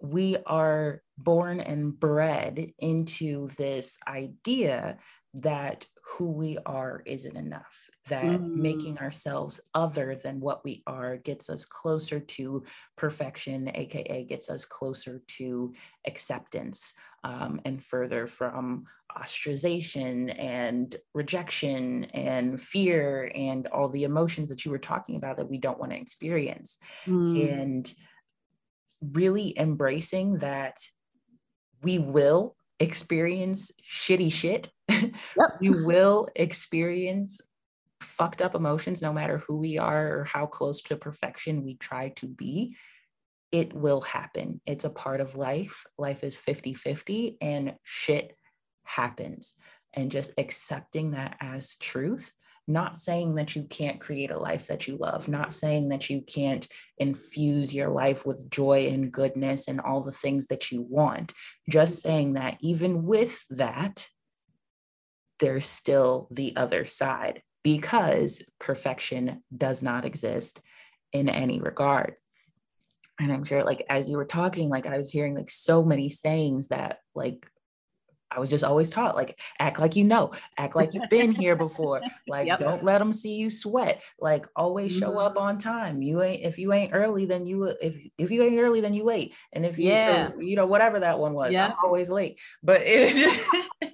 [0.00, 4.98] we are born and bred into this idea
[5.34, 8.54] that who we are isn't enough, that mm.
[8.54, 12.64] making ourselves other than what we are gets us closer to
[12.96, 15.72] perfection, AKA gets us closer to
[16.06, 16.92] acceptance
[17.24, 18.84] um, and further from
[19.16, 25.48] ostracization and rejection and fear and all the emotions that you were talking about that
[25.48, 26.78] we don't want to experience.
[27.06, 27.60] Mm.
[27.60, 27.94] And
[29.00, 30.78] really embracing that
[31.82, 34.70] we will experience shitty shit.
[34.88, 35.12] Yep.
[35.60, 37.40] we will experience
[38.00, 42.08] fucked up emotions no matter who we are or how close to perfection we try
[42.16, 42.76] to be
[43.52, 44.60] it will happen.
[44.66, 45.84] It's a part of life.
[45.98, 48.34] Life is 50 50 and shit
[48.84, 49.54] happens.
[49.92, 52.32] And just accepting that as truth,
[52.68, 56.22] not saying that you can't create a life that you love, not saying that you
[56.22, 56.66] can't
[56.98, 61.32] infuse your life with joy and goodness and all the things that you want,
[61.68, 64.08] just saying that even with that,
[65.40, 70.60] there's still the other side because perfection does not exist
[71.12, 72.14] in any regard.
[73.20, 76.08] And i'm sure like as you were talking like i was hearing like so many
[76.08, 77.48] sayings that like
[78.34, 81.56] I was just always taught like act like you know, act like you've been here
[81.56, 82.00] before.
[82.28, 82.58] Like yep.
[82.58, 84.02] don't let them see you sweat.
[84.20, 85.18] Like always show mm-hmm.
[85.18, 86.02] up on time.
[86.02, 89.04] You ain't if you ain't early, then you if if you ain't early, then you
[89.04, 89.34] late.
[89.52, 90.30] And if you yeah.
[90.38, 91.66] you know whatever that one was, yeah.
[91.66, 92.40] I'm always late.
[92.62, 93.46] But it's just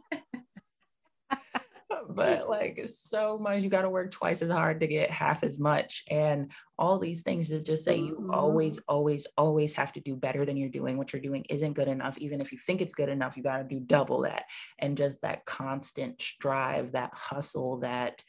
[2.09, 5.59] but like so much you got to work twice as hard to get half as
[5.59, 8.31] much and all these things to just say you mm-hmm.
[8.31, 11.89] always always always have to do better than you're doing what you're doing isn't good
[11.89, 14.45] enough even if you think it's good enough you got to do double that
[14.79, 18.23] and just that constant strive that hustle that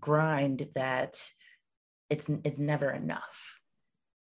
[0.00, 1.20] grind that
[2.10, 3.60] it's it's never enough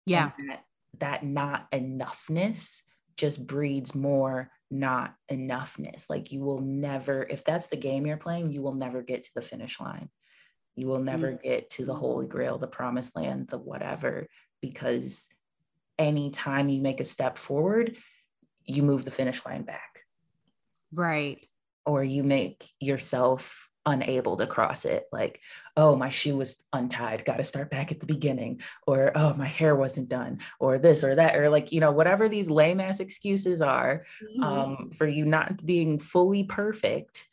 [0.06, 0.64] yeah that,
[0.98, 2.82] that not enoughness
[3.16, 6.10] just breeds more not enoughness.
[6.10, 9.30] Like you will never, if that's the game you're playing, you will never get to
[9.34, 10.10] the finish line.
[10.76, 11.48] You will never mm-hmm.
[11.48, 14.26] get to the holy grail, the promised land, the whatever,
[14.60, 15.28] because
[15.98, 17.96] anytime you make a step forward,
[18.64, 20.02] you move the finish line back.
[20.92, 21.44] Right.
[21.84, 25.40] Or you make yourself unable to cross it like
[25.76, 29.46] oh my shoe was untied got to start back at the beginning or oh my
[29.46, 33.00] hair wasn't done or this or that or like you know whatever these lame ass
[33.00, 34.42] excuses are mm-hmm.
[34.42, 37.26] um, for you not being fully perfect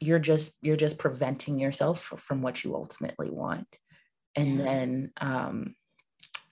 [0.00, 3.66] you're just you're just preventing yourself from what you ultimately want
[4.36, 4.64] and yeah.
[4.64, 5.74] then um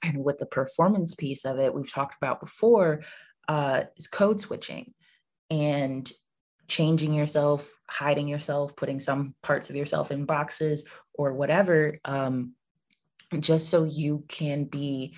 [0.03, 3.03] and with the performance piece of it we've talked about before
[3.49, 4.93] uh is code switching
[5.51, 6.13] and
[6.69, 12.53] changing yourself, hiding yourself, putting some parts of yourself in boxes or whatever, um,
[13.41, 15.17] just so you can be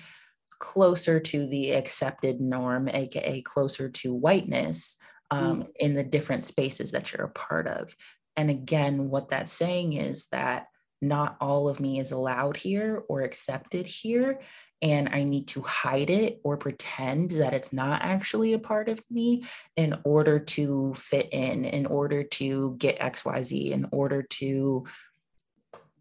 [0.59, 4.97] closer to the accepted norm, aka closer to whiteness
[5.29, 5.67] um, mm.
[5.79, 7.95] in the different spaces that you're a part of.
[8.37, 10.67] And again, what that's saying is that
[11.01, 14.39] not all of me is allowed here or accepted here
[14.81, 18.99] and I need to hide it or pretend that it's not actually a part of
[19.11, 19.45] me
[19.77, 24.85] in order to fit in, in order to get XYZ, in order to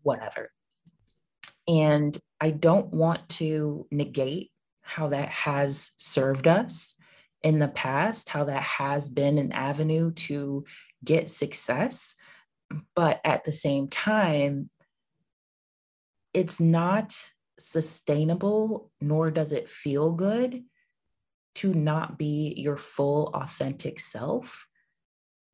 [0.03, 0.49] whatever.
[1.69, 6.95] And I don't want to negate how that has served us
[7.43, 10.65] in the past, how that has been an avenue to
[11.05, 12.15] get success.
[12.97, 14.71] But at the same time,
[16.33, 17.15] it's not
[17.59, 20.65] sustainable, nor does it feel good
[21.57, 24.67] to not be your full authentic self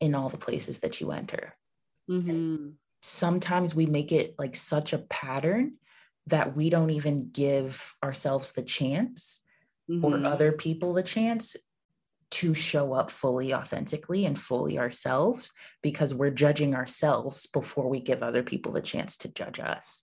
[0.00, 1.56] in all the places that you enter.
[2.10, 2.70] Mm-hmm.
[3.02, 5.74] Sometimes we make it like such a pattern
[6.26, 9.40] that we don't even give ourselves the chance
[9.90, 10.04] mm-hmm.
[10.04, 11.56] or other people the chance
[12.28, 18.22] to show up fully authentically and fully ourselves because we're judging ourselves before we give
[18.22, 20.02] other people the chance to judge us.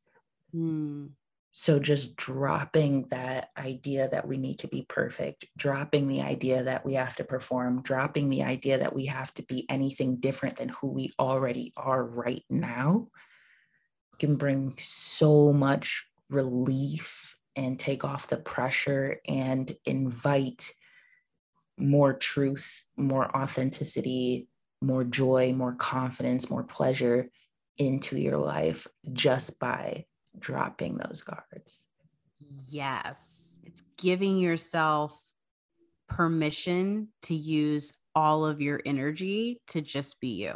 [0.55, 1.11] Mm.
[1.55, 6.83] So just dropping that idea that we need to be perfect, dropping the idea that
[6.83, 10.69] we have to perform, dropping the idea that we have to be anything different than
[10.69, 13.07] who we already are right now
[14.17, 20.71] can bring so much relief and take off the pressure and invite
[21.77, 24.47] more truth, more authenticity,
[24.81, 27.29] more joy, more confidence, more pleasure
[27.77, 30.05] into your life just by
[30.39, 31.85] dropping those guards.
[32.39, 33.57] Yes.
[33.63, 35.19] It's giving yourself
[36.09, 40.55] permission to use all of your energy to just be you.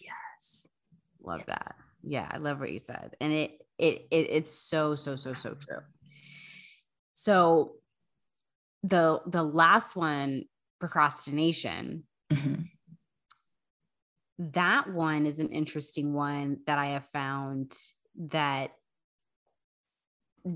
[0.00, 0.68] Yes.
[1.22, 1.74] Love that.
[2.02, 3.16] Yeah, I love what you said.
[3.20, 5.80] And it it, it it's so so so so true.
[7.14, 7.74] So
[8.82, 10.44] the the last one
[10.78, 12.04] procrastination.
[12.32, 12.62] Mm-hmm.
[14.52, 17.76] That one is an interesting one that I have found
[18.30, 18.70] that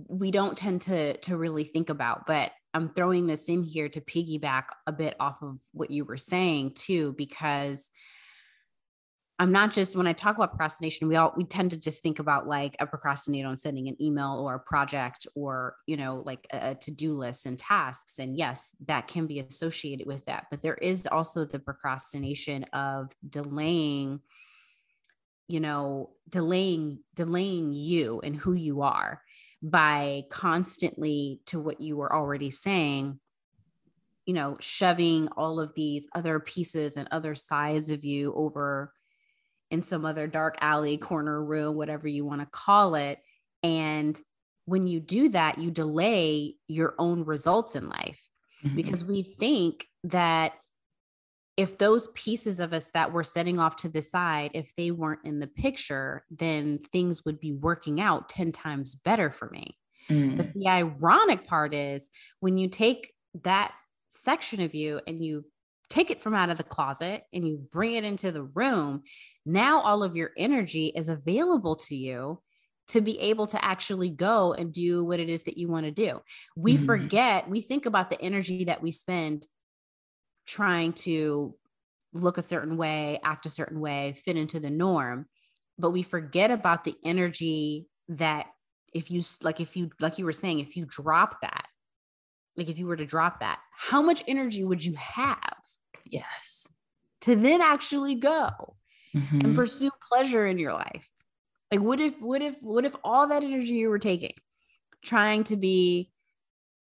[0.08, 4.00] we don't tend to to really think about but i'm throwing this in here to
[4.00, 7.90] piggyback a bit off of what you were saying too because
[9.38, 12.18] i'm not just when i talk about procrastination we all we tend to just think
[12.18, 16.46] about like a procrastinate on sending an email or a project or you know like
[16.52, 18.18] a, a to-do list and tasks.
[18.18, 23.10] And yes that can be associated with that but there is also the procrastination of
[23.28, 24.20] delaying
[25.48, 29.20] you know delaying delaying you and who you are
[29.62, 33.18] by constantly to what you were already saying
[34.26, 38.92] you know shoving all of these other pieces and other sides of you over
[39.70, 43.18] in some other dark alley corner room whatever you want to call it
[43.62, 44.20] and
[44.64, 48.28] when you do that you delay your own results in life
[48.64, 48.76] mm-hmm.
[48.76, 50.54] because we think that
[51.56, 55.24] if those pieces of us that we're setting off to the side, if they weren't
[55.24, 59.76] in the picture, then things would be working out 10 times better for me.
[60.08, 60.36] Mm.
[60.36, 62.08] But the ironic part is
[62.40, 63.12] when you take
[63.42, 63.72] that
[64.08, 65.44] section of you and you
[65.90, 69.02] take it from out of the closet and you bring it into the room,
[69.44, 72.40] now all of your energy is available to you
[72.88, 75.92] to be able to actually go and do what it is that you want to
[75.92, 76.20] do.
[76.56, 76.86] We mm.
[76.86, 79.46] forget, we think about the energy that we spend
[80.46, 81.54] trying to
[82.12, 85.26] look a certain way, act a certain way, fit into the norm.
[85.78, 88.46] But we forget about the energy that
[88.92, 91.66] if you like if you like you were saying if you drop that
[92.56, 95.56] like if you were to drop that how much energy would you have
[96.04, 96.68] yes
[97.20, 98.76] to then actually go
[99.14, 99.40] mm-hmm.
[99.40, 101.10] and pursue pleasure in your life
[101.70, 104.34] like what if what if what if all that energy you were taking
[105.04, 106.11] trying to be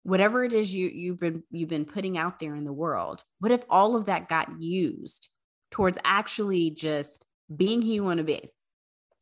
[0.03, 3.51] whatever it is you you've been you've been putting out there in the world what
[3.51, 5.27] if all of that got used
[5.71, 7.25] towards actually just
[7.55, 8.49] being who you want to be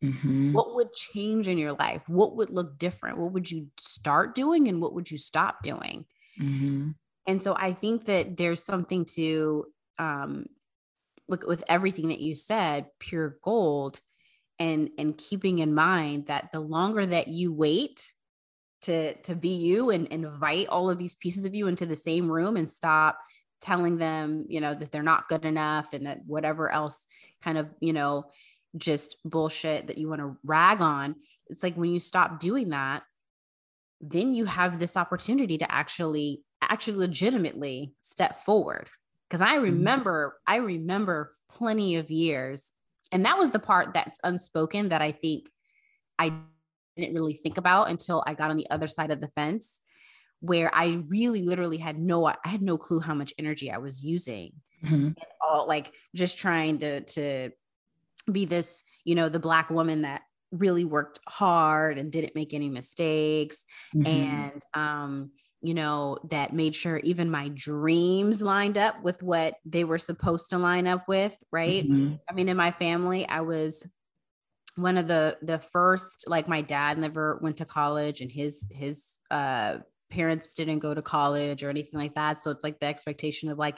[0.04, 0.54] Mm-hmm.
[0.54, 2.08] What would change in your life?
[2.08, 3.18] What would look different?
[3.18, 6.06] What would you start doing and what would you stop doing?
[6.40, 6.90] Mm-hmm.
[7.26, 9.66] And so I think that there's something to
[9.98, 10.46] um,
[11.28, 14.00] look with everything that you said, pure gold,
[14.60, 18.14] and and keeping in mind that the longer that you wait
[18.82, 21.96] to to be you and, and invite all of these pieces of you into the
[21.96, 23.18] same room and stop
[23.62, 27.06] telling them, you know, that they're not good enough and that whatever else
[27.42, 28.26] kind of, you know,
[28.78, 31.16] just bullshit that you want to rag on.
[31.48, 33.04] It's like when you stop doing that,
[34.00, 38.90] then you have this opportunity to actually actually legitimately step forward.
[39.30, 39.64] Cuz I mm-hmm.
[39.64, 42.74] remember I remember plenty of years
[43.12, 45.50] and that was the part that's unspoken that I think
[46.20, 46.34] I
[46.98, 49.80] didn't really think about until I got on the other side of the fence
[50.40, 54.04] where I really literally had no I had no clue how much energy I was
[54.04, 54.54] using.
[54.86, 55.10] Mm-hmm.
[55.42, 57.50] all like just trying to to
[58.32, 60.22] be this, you know, the black woman that
[60.52, 64.08] really worked hard and didn't make any mistakes mm-hmm.
[64.08, 65.32] and um
[65.62, 70.50] you know that made sure even my dreams lined up with what they were supposed
[70.50, 72.16] to line up with right mm-hmm.
[72.30, 73.86] i mean in my family i was
[74.78, 79.20] one of the the first like my dad never went to college and his his
[79.32, 79.78] uh
[80.10, 83.58] parents didn't go to college or anything like that so it's like the expectation of
[83.58, 83.78] like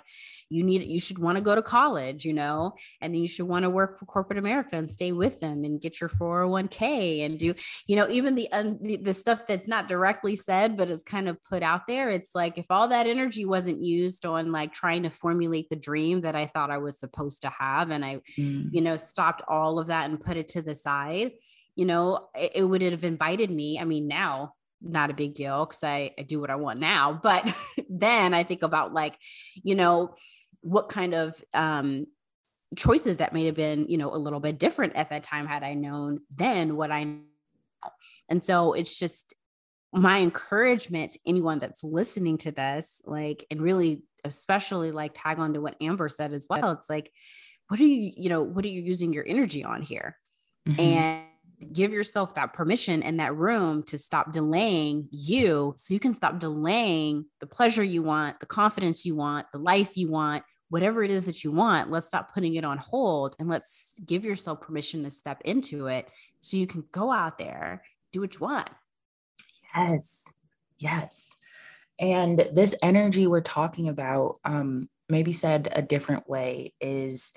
[0.50, 3.48] you need you should want to go to college you know and then you should
[3.48, 7.38] want to work for corporate america and stay with them and get your 401k and
[7.38, 7.54] do
[7.88, 11.28] you know even the, um, the the stuff that's not directly said but is kind
[11.28, 15.04] of put out there it's like if all that energy wasn't used on like trying
[15.04, 18.66] to formulate the dream that i thought i was supposed to have and i mm.
[18.72, 21.32] you know stopped all of that and put it to the side
[21.76, 25.66] you know it, it would have invited me i mean now not a big deal
[25.66, 27.20] because I, I do what I want now.
[27.22, 27.54] But
[27.90, 29.18] then I think about like,
[29.64, 30.16] you know,
[30.62, 32.06] what kind of um,
[32.76, 35.64] choices that may have been, you know, a little bit different at that time had
[35.64, 37.20] I known then what I know.
[38.30, 39.34] And so it's just
[39.92, 45.54] my encouragement to anyone that's listening to this, like, and really, especially like tag on
[45.54, 46.72] to what Amber said as well.
[46.72, 47.12] It's like,
[47.70, 50.18] what are you, you know, what are you using your energy on here?
[50.68, 50.82] Mm-hmm.
[50.82, 51.24] And
[51.74, 56.40] give yourself that permission and that room to stop delaying you so you can stop
[56.40, 61.12] delaying the pleasure you want, the confidence you want, the life you want, whatever it
[61.12, 61.92] is that you want.
[61.92, 66.08] Let's stop putting it on hold and let's give yourself permission to step into it
[66.42, 68.70] so you can go out there, do what you want.
[69.76, 70.26] Yes.
[70.78, 71.30] Yes.
[72.00, 77.34] And this energy we're talking about, um, maybe said a different way, is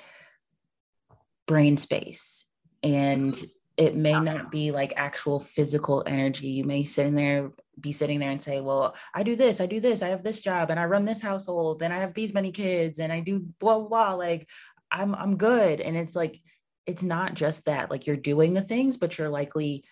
[1.46, 2.44] brain space.
[2.84, 3.36] And
[3.76, 6.48] it may not be like actual physical energy.
[6.48, 9.66] You may sit in there, be sitting there and say, Well, I do this, I
[9.66, 12.34] do this, I have this job, and I run this household, and I have these
[12.34, 14.14] many kids, and I do blah blah, blah.
[14.14, 14.48] like
[14.90, 15.80] I'm I'm good.
[15.80, 16.40] And it's like,
[16.86, 19.84] it's not just that, like you're doing the things, but you're likely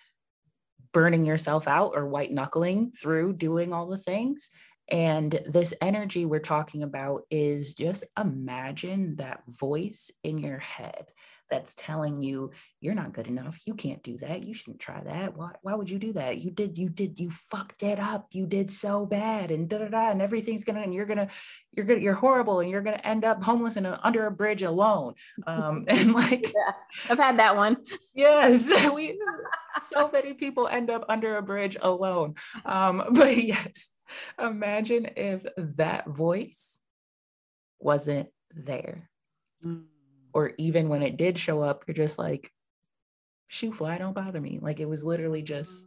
[0.93, 4.51] burning yourself out or white knuckling through doing all the things.
[4.91, 11.07] And this energy we're talking about is just imagine that voice in your head
[11.51, 13.59] that's telling you you're not good enough.
[13.67, 14.45] You can't do that.
[14.45, 15.37] You shouldn't try that.
[15.37, 16.39] Why, why would you do that?
[16.39, 18.29] You did you did you fucked it up.
[18.31, 19.51] You did so bad.
[19.51, 21.29] And da da da and everything's gonna and you're gonna
[21.73, 25.15] you're gonna you're horrible and you're gonna end up homeless and under a bridge alone.
[25.47, 26.73] Um and like yeah,
[27.11, 27.77] i've had that one.
[28.15, 29.21] yes we
[29.83, 32.35] so many people end up under a bridge alone.
[32.65, 33.89] Um but yes
[34.41, 36.81] imagine if that voice
[37.79, 39.11] wasn't there.
[39.65, 39.90] Mm
[40.33, 42.51] or even when it did show up, you're just like,
[43.49, 44.59] shoot fly, don't bother me.
[44.61, 45.87] Like it was literally just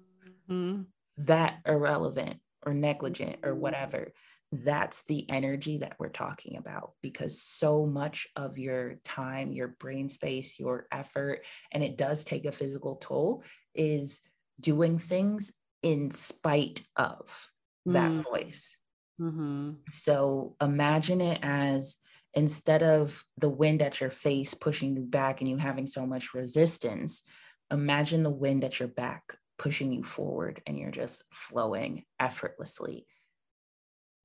[0.49, 0.81] mm-hmm.
[1.17, 4.11] that irrelevant or negligent or whatever.
[4.51, 10.09] That's the energy that we're talking about because so much of your time, your brain
[10.09, 14.21] space, your effort, and it does take a physical toll, is
[14.59, 17.49] doing things in spite of
[17.85, 18.23] that mm.
[18.23, 18.77] voice.
[19.19, 19.71] Mm-hmm.
[19.91, 21.97] So imagine it as
[22.33, 26.33] instead of the wind at your face pushing you back and you having so much
[26.33, 27.23] resistance,
[27.71, 33.05] imagine the wind at your back pushing you forward and you're just flowing effortlessly.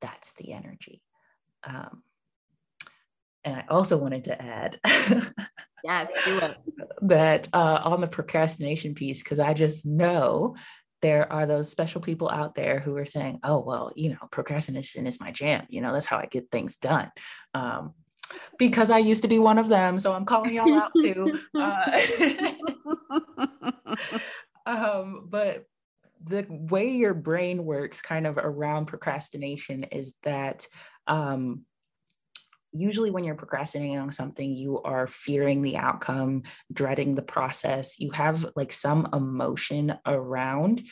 [0.00, 1.02] That's the energy.
[1.64, 2.02] Um,
[3.44, 4.80] And I also wanted to add
[5.84, 6.56] yes, do it.
[7.02, 10.56] that uh, on the procrastination piece, because I just know
[11.00, 15.06] there are those special people out there who are saying, oh, well, you know, procrastination
[15.06, 15.66] is my jam.
[15.68, 17.10] You know, that's how I get things done.
[17.54, 17.94] Um,
[18.58, 19.98] because I used to be one of them.
[19.98, 21.38] So I'm calling y'all out too.
[21.54, 22.00] Uh,
[24.66, 25.64] um, but
[26.24, 30.66] the way your brain works kind of around procrastination is that
[31.06, 31.64] um,
[32.72, 36.42] usually when you're procrastinating on something you are fearing the outcome
[36.72, 40.82] dreading the process you have like some emotion around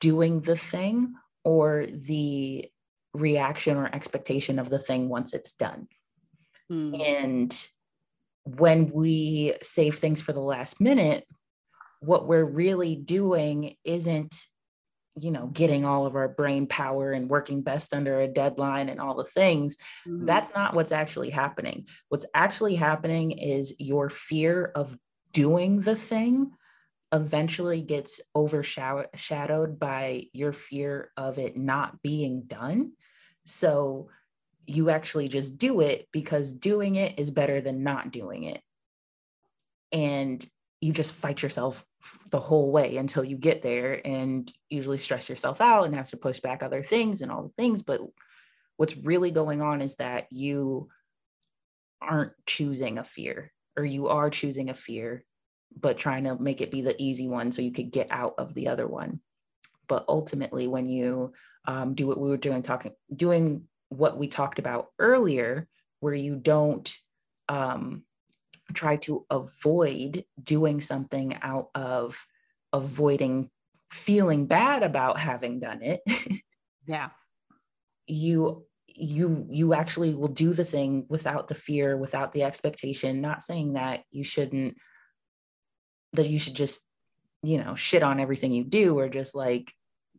[0.00, 1.12] doing the thing
[1.44, 2.64] or the
[3.14, 5.88] reaction or expectation of the thing once it's done
[6.68, 6.94] hmm.
[7.00, 7.68] and
[8.44, 11.26] when we save things for the last minute
[12.00, 14.46] what we're really doing isn't
[15.18, 19.00] you know getting all of our brain power and working best under a deadline and
[19.00, 20.26] all the things mm-hmm.
[20.26, 21.86] that's not what's actually happening.
[22.08, 24.96] What's actually happening is your fear of
[25.32, 26.52] doing the thing
[27.12, 32.92] eventually gets overshadowed by your fear of it not being done.
[33.44, 34.08] So
[34.66, 38.60] you actually just do it because doing it is better than not doing it.
[39.92, 40.44] And
[40.80, 41.84] you just fight yourself
[42.30, 46.16] the whole way until you get there and usually stress yourself out and have to
[46.16, 47.82] push back other things and all the things.
[47.82, 48.00] But
[48.76, 50.88] what's really going on is that you
[52.00, 55.24] aren't choosing a fear or you are choosing a fear
[55.78, 58.54] but trying to make it be the easy one so you could get out of
[58.54, 59.20] the other one.
[59.88, 61.32] But ultimately when you
[61.66, 65.68] um, do what we were doing talking doing what we talked about earlier
[66.00, 66.96] where you don't
[67.48, 68.02] um,
[68.74, 72.26] try to avoid doing something out of
[72.72, 73.50] avoiding
[73.90, 76.00] feeling bad about having done it.
[76.88, 77.08] Yeah.
[78.06, 83.20] You you you actually will do the thing without the fear without the expectation.
[83.20, 84.76] Not saying that you shouldn't
[86.12, 86.82] that you should just
[87.42, 89.72] you know shit on everything you do or just like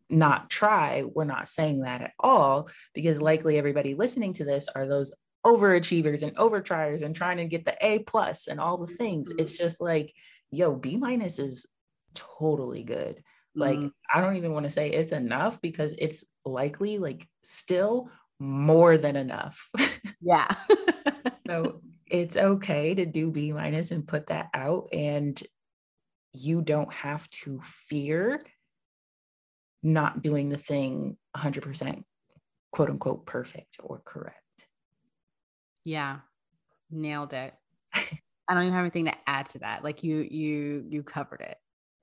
[0.10, 1.04] not try.
[1.04, 5.12] We're not saying that at all because likely everybody listening to this are those
[5.48, 9.32] overachievers and overtriers and trying to get the A plus and all the things.
[9.32, 9.40] Mm-hmm.
[9.40, 10.14] It's just like,
[10.52, 11.66] yo, B minus is
[12.14, 13.24] totally good.
[13.56, 13.88] Like, mm-hmm.
[14.14, 19.16] I don't even want to say it's enough because it's likely like still more than
[19.16, 19.70] enough.
[20.20, 20.56] Yeah.
[21.48, 24.90] so it's okay to do B minus and put that out.
[24.92, 25.42] And
[26.34, 28.40] you don't have to fear
[29.84, 32.04] not doing the thing 100%
[32.72, 34.42] quote unquote perfect or correct.
[35.88, 36.18] Yeah.
[36.92, 37.54] Nailed it.
[37.94, 39.86] I don't even have anything to add to that.
[39.86, 41.58] Like you, you, you covered it.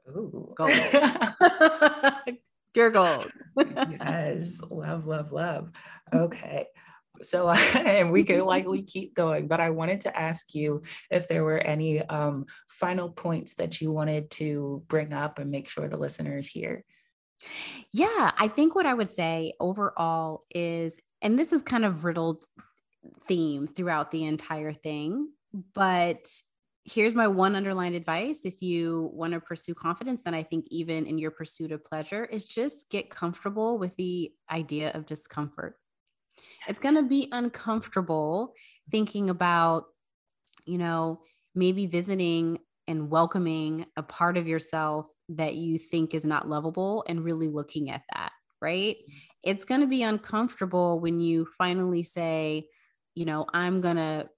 [0.09, 0.55] Ooh.
[0.57, 0.73] Gold.
[2.73, 3.31] Pure gold.
[3.57, 4.63] yes.
[4.71, 5.71] Love, love, love.
[6.15, 6.67] Okay.
[7.23, 11.45] So, and we could likely keep going, but I wanted to ask you if there
[11.45, 15.97] were any um, final points that you wanted to bring up and make sure the
[15.97, 16.85] listeners hear.
[17.93, 22.45] Yeah, I think what I would say overall is, and this is kind of riddled
[23.27, 25.29] theme throughout the entire thing.
[25.75, 26.27] But
[26.85, 31.07] here's my one underlined advice if you want to pursue confidence then i think even
[31.07, 35.77] in your pursuit of pleasure is just get comfortable with the idea of discomfort
[36.69, 38.53] it's going to be uncomfortable
[38.91, 39.87] thinking about
[40.67, 41.21] you know
[41.55, 47.25] maybe visiting and welcoming a part of yourself that you think is not lovable and
[47.25, 49.19] really looking at that right mm-hmm.
[49.43, 52.67] it's going to be uncomfortable when you finally say
[53.15, 54.29] you know i'm gonna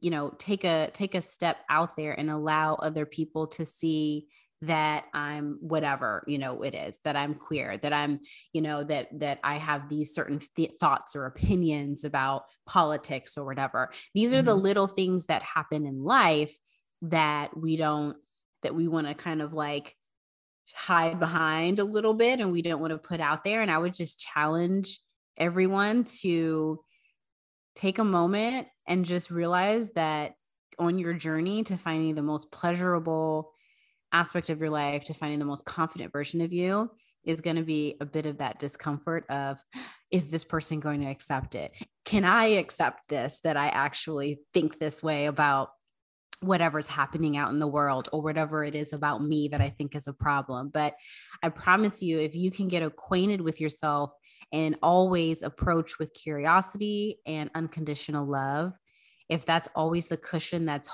[0.00, 4.26] you know take a take a step out there and allow other people to see
[4.62, 8.20] that i'm whatever you know it is that i'm queer that i'm
[8.52, 13.44] you know that that i have these certain th- thoughts or opinions about politics or
[13.46, 14.46] whatever these are mm-hmm.
[14.46, 16.54] the little things that happen in life
[17.00, 18.18] that we don't
[18.62, 19.96] that we want to kind of like
[20.74, 23.78] hide behind a little bit and we don't want to put out there and i
[23.78, 25.00] would just challenge
[25.38, 26.78] everyone to
[27.74, 30.32] take a moment and just realize that
[30.78, 33.52] on your journey to finding the most pleasurable
[34.12, 36.90] aspect of your life, to finding the most confident version of you,
[37.24, 39.62] is going to be a bit of that discomfort of
[40.10, 41.72] is this person going to accept it?
[42.04, 45.68] Can I accept this that I actually think this way about
[46.40, 49.94] whatever's happening out in the world or whatever it is about me that I think
[49.94, 50.70] is a problem?
[50.72, 50.94] But
[51.42, 54.10] I promise you, if you can get acquainted with yourself
[54.52, 58.72] and always approach with curiosity and unconditional love
[59.28, 60.90] if that's always the cushion that's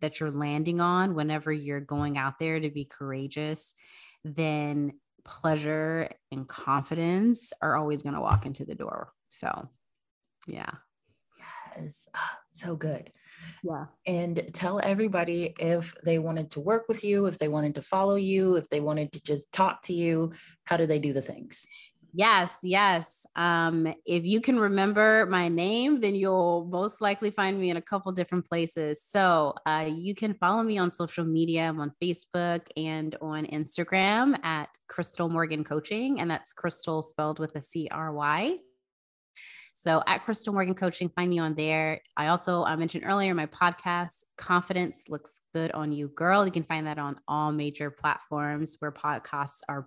[0.00, 3.74] that you're landing on whenever you're going out there to be courageous
[4.24, 4.92] then
[5.24, 9.68] pleasure and confidence are always going to walk into the door so
[10.46, 10.70] yeah
[11.76, 12.08] Yes.
[12.14, 13.12] Oh, so good.
[13.62, 13.86] Yeah.
[14.06, 18.16] And tell everybody if they wanted to work with you, if they wanted to follow
[18.16, 20.32] you, if they wanted to just talk to you,
[20.64, 21.66] how do they do the things?
[22.18, 23.26] Yes, yes.
[23.36, 27.82] Um, if you can remember my name, then you'll most likely find me in a
[27.82, 29.02] couple different places.
[29.06, 31.68] So uh, you can follow me on social media.
[31.68, 37.54] I'm on Facebook and on Instagram at Crystal Morgan Coaching, and that's Crystal spelled with
[37.54, 38.56] a C R Y.
[39.74, 42.00] So at Crystal Morgan Coaching, find me on there.
[42.16, 46.46] I also I mentioned earlier my podcast, Confidence Looks Good on You Girl.
[46.46, 49.86] You can find that on all major platforms where podcasts are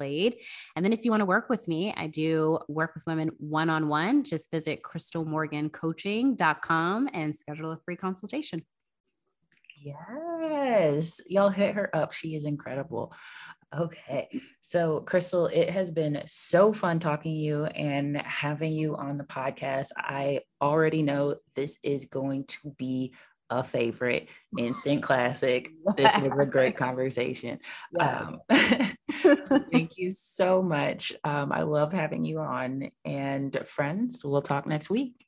[0.00, 0.36] played.
[0.74, 3.68] And then if you want to work with me, I do work with women one
[3.68, 4.24] on one.
[4.24, 8.64] Just visit crystalmorgancoaching.com and schedule a free consultation.
[9.82, 12.12] Yes, y'all hit her up.
[12.12, 13.12] She is incredible.
[13.76, 14.28] Okay.
[14.62, 19.24] So, Crystal, it has been so fun talking to you and having you on the
[19.24, 19.88] podcast.
[19.96, 23.12] I already know this is going to be
[23.50, 25.72] a favorite, instant classic.
[25.96, 27.58] This was a great conversation.
[27.98, 28.40] Um,
[29.72, 31.12] thank you so much.
[31.24, 32.90] Um, I love having you on.
[33.04, 35.26] And friends, we'll talk next week.